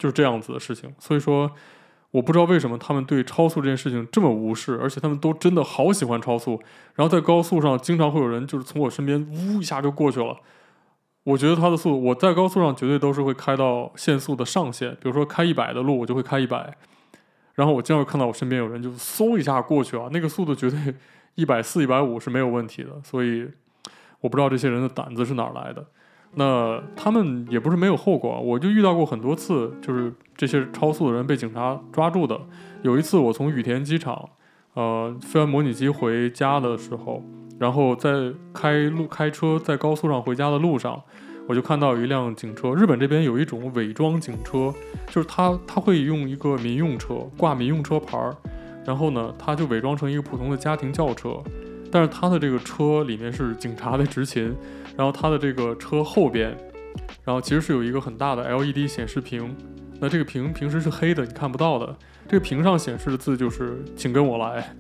[0.02, 0.93] 就是这样子的事情。
[0.97, 1.52] 所以说。
[2.12, 6.62] 我不知道为什么他们对超速这件事情这么无视，而且他们都真的好喜欢超速。
[6.93, 10.36] 然后在高速上，经常会有人就是从我身边呜一下就过去了。
[11.24, 16.76] 我觉得他的速度，我在高速上绝对都是会开到限速的上限，比如说开一百的路，我就会开一百。
[17.56, 20.93] 然后我经常看到我身边有人就嗖一下过去啊，那个速度绝对
[21.36, 22.89] 一百四、一百五是没有问题的。
[23.06, 23.49] 所以
[24.20, 25.86] 我不知道这些人的胆子是哪儿来的。
[26.36, 32.39] 那他们也不是没有后果，我就遇到过很多次，就是这些超速的人被警察抓住的。
[32.84, 34.29] 有一次我从羽田机场，
[34.75, 37.21] 呃，飞完模拟机回家的时候，
[37.59, 41.01] 然后在开路开车在高速上回家的路上，
[41.49, 42.73] 我就看到有一辆警车。
[42.73, 44.73] 日本这边有一种伪装警车，
[45.07, 48.34] 就是他他会用一个民用车挂民用车牌儿，
[48.86, 51.43] 然后呢，他就伪装成一个普通的家庭轿车，
[51.91, 54.55] 但是他的这个车里面是警察的执勤。
[54.97, 56.55] 然后它的这个车后边，
[57.23, 59.55] 然后其实是有一个很大的 LED 显示屏，
[59.99, 61.95] 那这个屏平时是黑的，你看不到的。
[62.27, 64.75] 这个屏上显示的字就是“请跟我来”。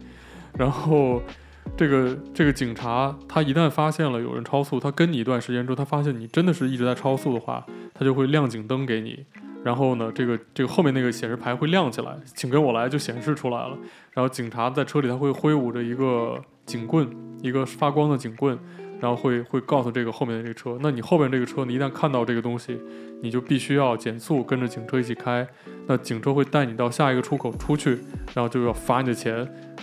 [0.57, 1.21] 然后
[1.77, 9.25] 这个这个警察他一旦发现了有人超速，他跟你一段时间之后，他发现你真的是一直在超速的话，他就会亮警灯给你。
[9.63, 13.77] 然后呢，这个这个后面那个显示牌会亮起来，“请跟我来”就显示出来了。
[14.13, 17.07] 然后警察在车里他会挥舞着一个警棍，
[17.41, 18.57] 一个发光的警棍。
[19.01, 22.79] 然后会会告诉这个后面的这个车，那你后面这个车，你一旦看到这个东西，
[23.21, 25.45] 你就必须要减速，跟着警车一起开。
[25.87, 27.97] 那警车会带你到下一个出口出去，
[28.33, 29.35] 然后就要罚你的钱，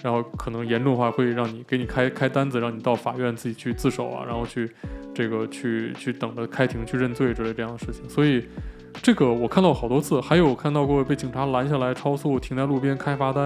[0.03, 4.71] 然后可能严重的话会让你给你开开单子，让你到法院自己去自首啊，然后去
[5.13, 8.09] 这个去去等着开庭去认罪之类这样的事情。
[8.09, 8.45] 所以。
[9.01, 13.45] 这个我看到好多次，还有看到过被警察拦下来超速，停在路边开罚单，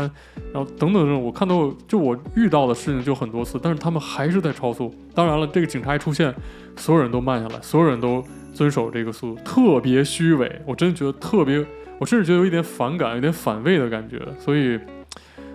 [0.53, 4.93] 然后等等这种，我看到就我遇到的事情就很多次，但是他们还是在超速。
[5.14, 6.34] 当然了，这个警察一出现，
[6.76, 8.24] 所有人都慢下来，所有人都
[8.55, 11.64] 遵守这个速度，特别虚伪，我真的觉得特别，
[11.99, 14.78] 我甚至觉得有一点反感，有点反胃的感觉，所以。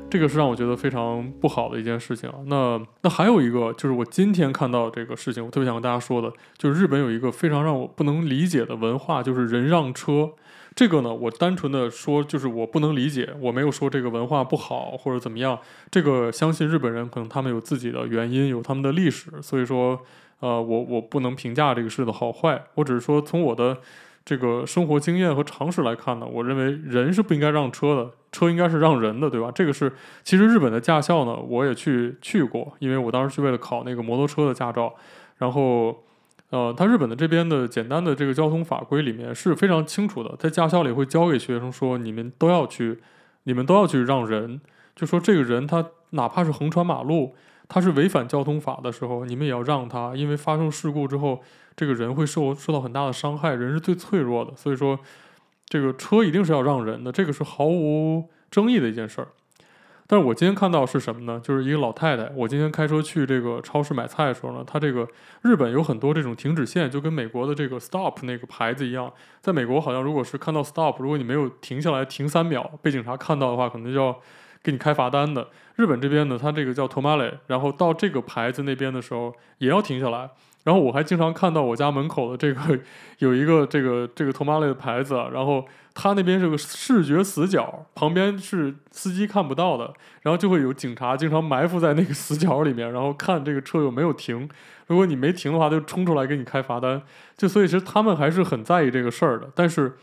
[0.10, 2.36] 这个是让我觉得非常不好的一件事情啊。
[2.46, 10.32] 那那还有一个就是我今天看到这个事情，我特别想跟大家说的，就是日本有一个非常让我不能理解的文化，就是人让车。
[10.74, 15.60] 这个呢，我单纯的说就是我不能理解，我没有说这个文化不好或者怎么样。
[15.92, 20.00] 这个相信日本人可能他们有自己的原因，有他们的历史，所以说
[20.40, 23.78] 呃，我我不能评价这个事的好坏，我只是说从我的。
[24.28, 29.50] 这个生活经验和常识来看呢，我认为人是不应该让车的，车应该是让人的，对吧？
[29.56, 29.90] 这个是
[30.22, 34.94] 其实日本的驾校呢，我也去去过，因为我当时是为了考那个摩托车的驾照。
[35.38, 36.04] 然后，
[36.50, 43.00] 呃，他日本的这边的简单的这个交通法规里面是非常清楚的，在驾校里会教给学生说，你们都要去，
[43.44, 44.60] 你们都要去让人，
[44.94, 47.34] 就说这个人他哪怕是横穿马路，
[47.68, 51.42] 他是违反交通法的时候，你们也要让他，因为发生事故之后。
[51.80, 55.00] 这个人会受受到很大的伤害，人是最脆弱的，所以说，
[55.68, 59.28] 这个车一定是要让人的，这个是毫无争议的一件事儿。
[60.08, 61.40] 但是我今天看到是什么呢？
[61.44, 65.08] 就是一个老太太，我今天开车去这个超市买菜的时候呢，她这个
[65.44, 74.20] 日本有很多这种停止线，就跟美国的这个 stop 那个牌子一样，在美国好像如果是看到 stop，如果你没有停下来停三秒，被警察看到的话，可能就要
[74.68, 75.48] 给你开罚单的。
[75.78, 80.30] 日本这边呢，它这个叫 tomale，然后到这个牌子那边的时候也要停下来。
[80.66, 82.78] 然后我还经常看到我家门口的这个
[83.20, 89.94] 有一个这个这个 Tomale 的牌子，然后他那边是个视觉死角，旁边是司机看不到的，
[90.24, 94.50] 然后就会有警察经常埋伏在那个死角里面，然后看这个车有没有停，
[94.88, 97.02] 如果你没停的话，就冲出来给你开罚单。
[97.38, 99.50] 就所以其实他们还是很在意这个事儿的。
[99.56, 99.96] 但是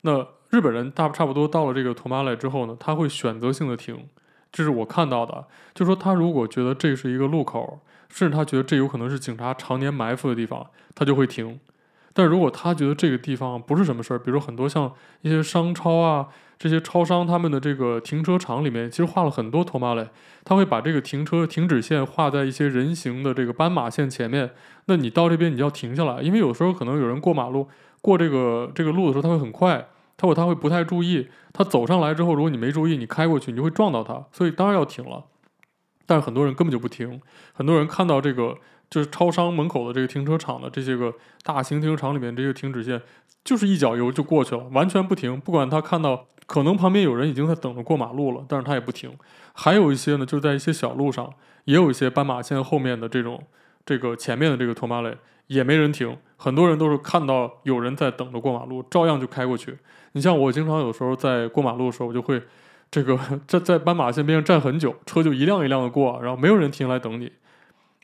[0.00, 4.06] 那日本人大差不多到了这个 Tomale 之后呢，他会选择性的停，
[4.52, 5.46] 这是我看到的。
[5.74, 7.80] 就说他如果觉得这是一个路口。
[8.10, 11.60] 甚至他觉得这有可能是警察常年埋伏的地方，他就会停。
[12.14, 14.90] 但如果他觉得这个地方不是什么事儿，比如说很多像
[15.20, 16.26] 一些商超啊，
[16.58, 20.08] 这些超商他们的这个停车场里面，其实画了很多托马雷，
[20.42, 24.52] 他会把这个停车停止线画在一些人行的这个斑马线前面。
[24.86, 27.68] 那你到这边你就要停下来，因为有时候可能有人过马路
[28.00, 29.86] 过这个这个路的时候他会很快，
[30.18, 35.24] 他会他会不太注意，他走上来之后，如果你没注意，你开过去你就会撞到他，所以当然要停了。
[36.04, 37.20] 但是很多人根本就不停，
[37.52, 38.56] 很多人看到这个
[38.90, 43.00] 就是超商门口的这个停车场的这些个大型停车场里面这些停止线，
[43.44, 45.38] 就是一脚油就过去了，完全不停。
[45.38, 49.16] 不管他看到可能旁边有人已经在等着过马路了，但是他也不停。
[49.52, 51.32] 还有一些呢，就是在一些小路上，
[51.64, 53.44] 也有一些斑马线后面的这种
[53.88, 55.16] 这个前面的这个托马雷
[55.46, 59.78] 也没人停，很多人都是看到有人在等着过马路，照样就开过去。
[60.12, 62.42] 你像我经常有时候在过马路的时候，我就会。
[62.90, 67.30] 这个在在斑马线边上站很久，车就一辆一辆的过，然后没有人停来等你。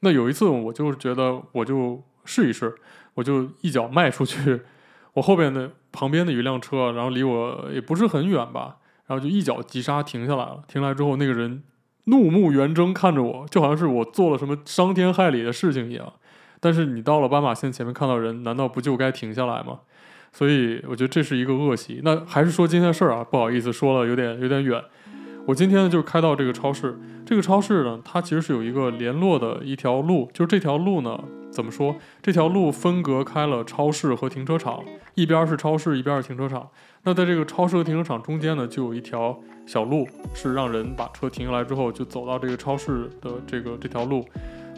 [0.01, 2.75] 那有一次，我就觉得我就试一试，
[3.15, 4.61] 我就一脚迈出去，
[5.15, 8.77] 我后边的旁边的一辆车，然后离我也不是很远吧，
[9.07, 10.63] 然后就一脚急刹停下来了。
[10.69, 11.63] 停下来之后，那个人
[12.05, 16.13] 怒目圆睁看着我，就好像是我做了什么伤天害理的事情一样。
[16.61, 19.81] 但是你到了斑马线前面看到人，难道不就该停下来吗？
[20.33, 22.01] 所以我觉得这是一个恶习。
[22.03, 24.83] 那还是说今天的事儿啊，不好意思说了有点有点远。
[25.47, 31.95] 我今天呢就开到这个超市，这个超市呢它其实是有一个联络的一条路，就是这条路呢，怎么说？
[32.23, 34.83] 这条路分隔开了超市和停车场，
[35.15, 36.71] 一边是超市，一边是停车场。
[37.07, 44.25] 那在这个超市和停车场中间呢，就有一条小路，是让人把车停下来之后，就走到这个超市的这个这条路。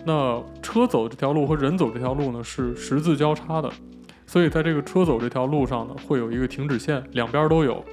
[0.05, 3.71] 那车走这条路和人走这条路呢，是十字交叉的，
[4.27, 7.85] 所以在这个车走这条路上呢，会有一个停止线，两边都有。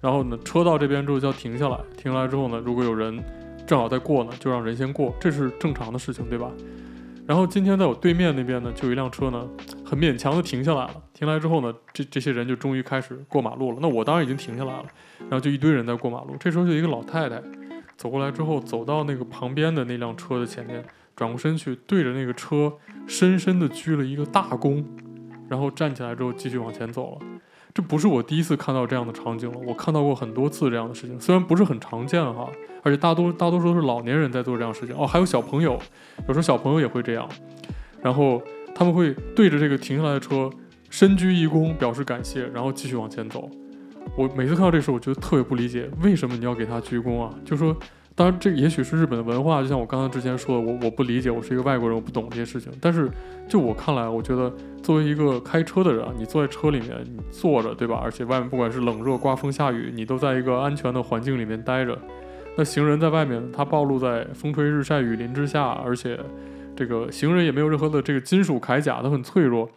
[0.00, 3.22] 然后呢，车到这边之后就要停下来，停下来之后呢，如果有人
[3.66, 6.50] 正好在过呢，就让人先过，这是正常的事情，对吧？
[7.24, 9.44] 然后今天在我对面那边呢，就有一辆车呢，
[9.88, 11.02] 很勉强的停下来了。
[11.14, 13.78] 停下来之后呢，这这些人就终于开始过马路了。
[13.80, 14.84] 那我当然已经停下来了，
[15.20, 16.34] 然后就一堆人在过马路。
[16.40, 17.40] 这时候就一个老太太
[17.96, 20.84] 走过来之后，走到那个旁边的那辆车的前面，
[21.14, 22.72] 转过身去，对着那个车
[23.06, 24.84] 深深的鞠了一个大躬，
[25.48, 27.26] 然后站起来之后继续往前走了。
[27.72, 32.50] 这不是我第一次看到这样的场景了，我看到过很多次这样的事情，虽然不是很常见哈，
[32.82, 35.78] 而且大多大多数都是老年人在做这样的事情哦，还有小朋友，
[36.26, 37.28] 有时候小朋友也会这样，
[38.02, 38.42] 然后
[38.78, 40.50] 他们会对着这个停下来的车
[40.90, 43.48] 深鞠一躬表示感谢，然后继续往前走。
[44.18, 47.34] 我每次看到这时候，我觉得特别不理解，为什么你要给他鞠躬啊？
[47.42, 47.74] 就说。
[48.18, 52.72] 当然，这也许是日本的文化，就像我刚刚之前说的，我我不理解，我是一个外国人，我不懂这些事情。
[52.80, 53.10] 但是
[53.46, 54.50] 就我看来，我觉得
[54.82, 58.00] 作为一个开车的人啊，你坐在车里面，你坐着，对吧？
[58.02, 61.98] 而且外面不管是冷热、刮风下雨，你都在一个安全的环境里面待着。
[62.56, 66.18] 那行人在外面，他暴露在风吹日晒雨淋之下，而且
[66.76, 69.70] 这个行人也没有任何的这个金属铠甲，他很脆弱，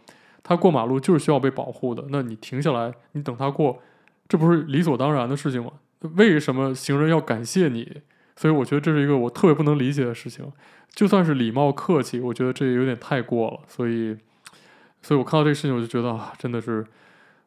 [0.43, 2.03] 他过马路就是需要被保护的。
[2.09, 3.79] 那你停下来，你等他过，
[4.27, 5.71] 这不是理所当然的事情吗？
[6.15, 8.01] 为什么行人要感谢你？
[8.35, 10.49] 所以我觉得这是一个我特别不能理解的事情，
[10.91, 13.59] 就算是礼貌客气，我觉得这也有点太过了。
[13.67, 14.15] 所以，
[15.01, 16.85] 所以我看到这个事情，我就觉得啊，真的是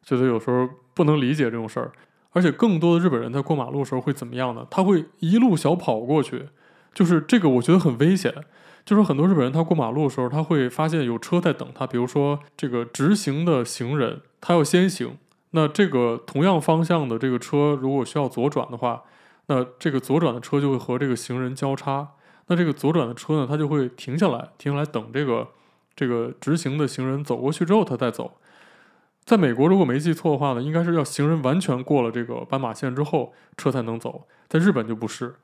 [0.03, 1.91] 觉得有时候不能理解这种事儿。
[2.31, 4.65] 而且更多的日本人在过马路的时候会怎么样呢？
[4.69, 6.47] 他会一路小跑过去，
[6.93, 8.33] 就是这个我觉得很危险。
[8.85, 15.17] 就是很多日本人他过马路的时候，他会发现有车在等他，比如说这个直行的行人，他要先行，
[15.51, 19.03] 那这个同样方向的这个车如果需要左转的话。
[19.47, 22.07] 那这个左转的车就会和这个行人交叉，
[22.47, 25.49] 那这个左转的车呢，它就会停下来，停下来等这个
[25.93, 28.37] 这个直行的行人走过去之后，它再走。
[29.25, 34.25] 在美国，如果没记错的话呢，应该是要行人完全过了这个斑马线之后，车才能走。
[34.47, 35.35] 在日本就不是，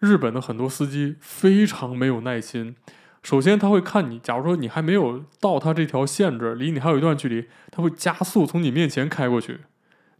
[0.00, 2.76] 日本的很多司机非常没有耐心。
[3.22, 9.60] 首先他会看你，假如说你还没有到他这条线这儿，离你还有一段距离，他会加速从你面前开过去。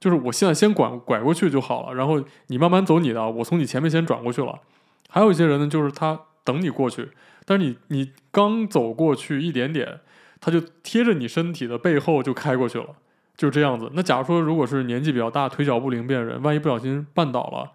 [0.00, 4.60] 就是我现在先拐拐过去就好了，然后你慢慢走你的，我从你前面先转过去了。
[5.08, 7.10] 还有一些人呢，就是他等你过去，
[7.44, 10.00] 但是你你刚走过去一点点，
[10.40, 12.88] 他就贴着你身体的背后就开过去了，
[13.36, 13.90] 就这样子。
[13.94, 17.70] 那假如说如果是年纪比较大、腿脚不灵便的人，万一不小心绊倒了，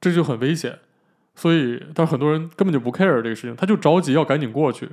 [0.00, 0.80] 这就很危险。
[1.34, 4.88] 所以，但是很多人根本就不 care 这个事情，他就着急要赶紧过去。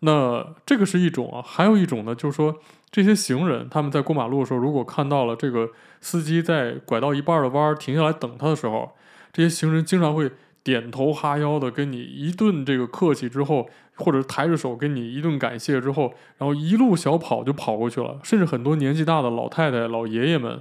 [0.00, 2.56] 那这个是一种啊，还有一种呢，就是说
[2.90, 5.70] 这些行人他们在过马路的时候，如果看到了这个
[6.00, 8.92] 司机在拐到一半的弯停下来等他的时候，
[9.32, 10.30] 这些行人经常会
[10.64, 20.60] 点头哈腰的跟你一顿这个客气之后，或者抬着手跟你一顿感谢之后，然后一路小跑就跑过去了，甚至很多年纪大的老太太、老爷爷们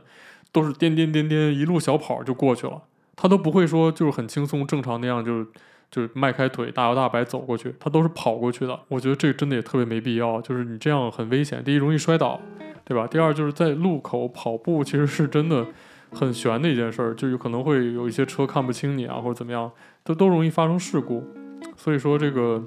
[0.51, 2.83] 都是颠颠颠颠一路小跑就过去了，
[3.21, 5.47] 他都不会说就是很轻松正常那样就是。
[5.93, 8.79] 就是迈开腿，大摇大摆走过去，他都是跑过去的。
[8.87, 11.61] 我觉得这个真的也特别没必要，就是你这样很危险。
[11.61, 12.39] 第一，容易摔倒，
[12.85, 13.05] 对吧？
[13.05, 15.67] 第二，就是在路口跑步，其实是真的
[16.13, 19.69] 很悬的一件事儿，就有可能会有一些车看不清你啊，或者怎么样，
[20.05, 21.27] 都都容易发生事故。
[21.75, 22.63] 所以说，这个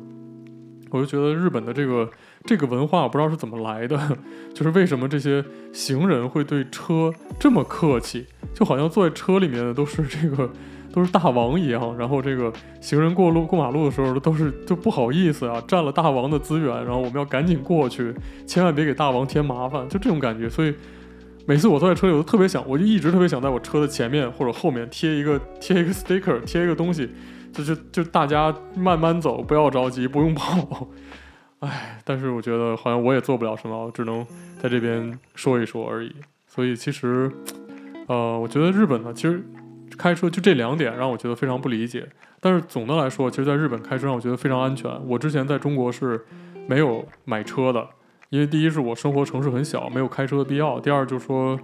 [0.91, 2.11] 我就觉得日本的这个
[2.45, 3.99] 这个文化，我不知道是怎么来的，
[4.53, 5.43] 就是为什么这些
[5.73, 10.49] 行人会对车这么客气，就好像坐在车里面的都是这个。
[10.95, 18.15] 都是大王一样，然后这个行人过路过马路的时候都是就不好意思啊，占了大王的资源，然后我们要赶紧过去，
[18.47, 20.49] 千万别给大王添麻烦，就这种感觉。
[20.49, 20.73] 所以
[21.47, 27.11] 每次我坐在车里，我都特别想，我就一直特别想在我车的前面或者后面贴一个贴一个 sticker，贴一个东西，
[27.53, 30.87] 就就就大家慢慢走，不要着急，不用跑。
[31.59, 34.25] 哎，但是我觉得好像我也做不了什么，只能
[34.63, 36.15] 在这边说一说而已。
[36.47, 37.29] 所以其实，
[38.07, 39.43] 呃，我觉得日本呢，其实。
[39.97, 42.05] 开车就这两点让我觉得非常不理解，
[42.41, 44.91] 但是总的来说，其实在日本开车让我觉得非常安全。
[45.07, 46.21] 我之前在中国是
[46.67, 47.87] 没有买车的，
[48.29, 51.57] 因为第一是我生活城市很小，没有开车的必要；第二就是说，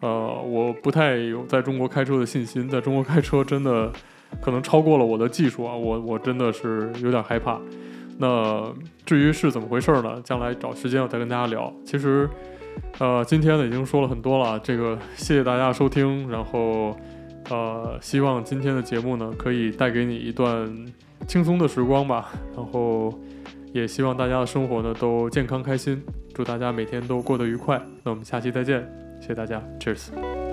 [0.00, 3.92] 呃，我不太有在中国开车的信心，在中国开车真的
[4.40, 7.60] 可能超过了我的技术啊，我我真的是有点害怕。
[8.16, 8.72] 那
[9.04, 10.18] 至于是怎么回事呢？
[10.24, 11.70] 将来找时间我再跟大家聊。
[11.84, 12.26] 其实，
[12.98, 16.96] 呃，今天呢已经说了很多了，这个谢谢大家收听，然后。
[17.50, 20.74] 呃，希望今天的节目呢，可以带给你一段
[21.28, 22.32] 轻松的时光吧。
[22.56, 23.12] 然后，
[23.70, 26.02] 也希望大家的生活呢都健康开心，
[26.32, 27.78] 祝大家每天都过得愉快。
[28.02, 28.80] 那我们下期再见，
[29.20, 30.43] 谢谢大家，Cheers。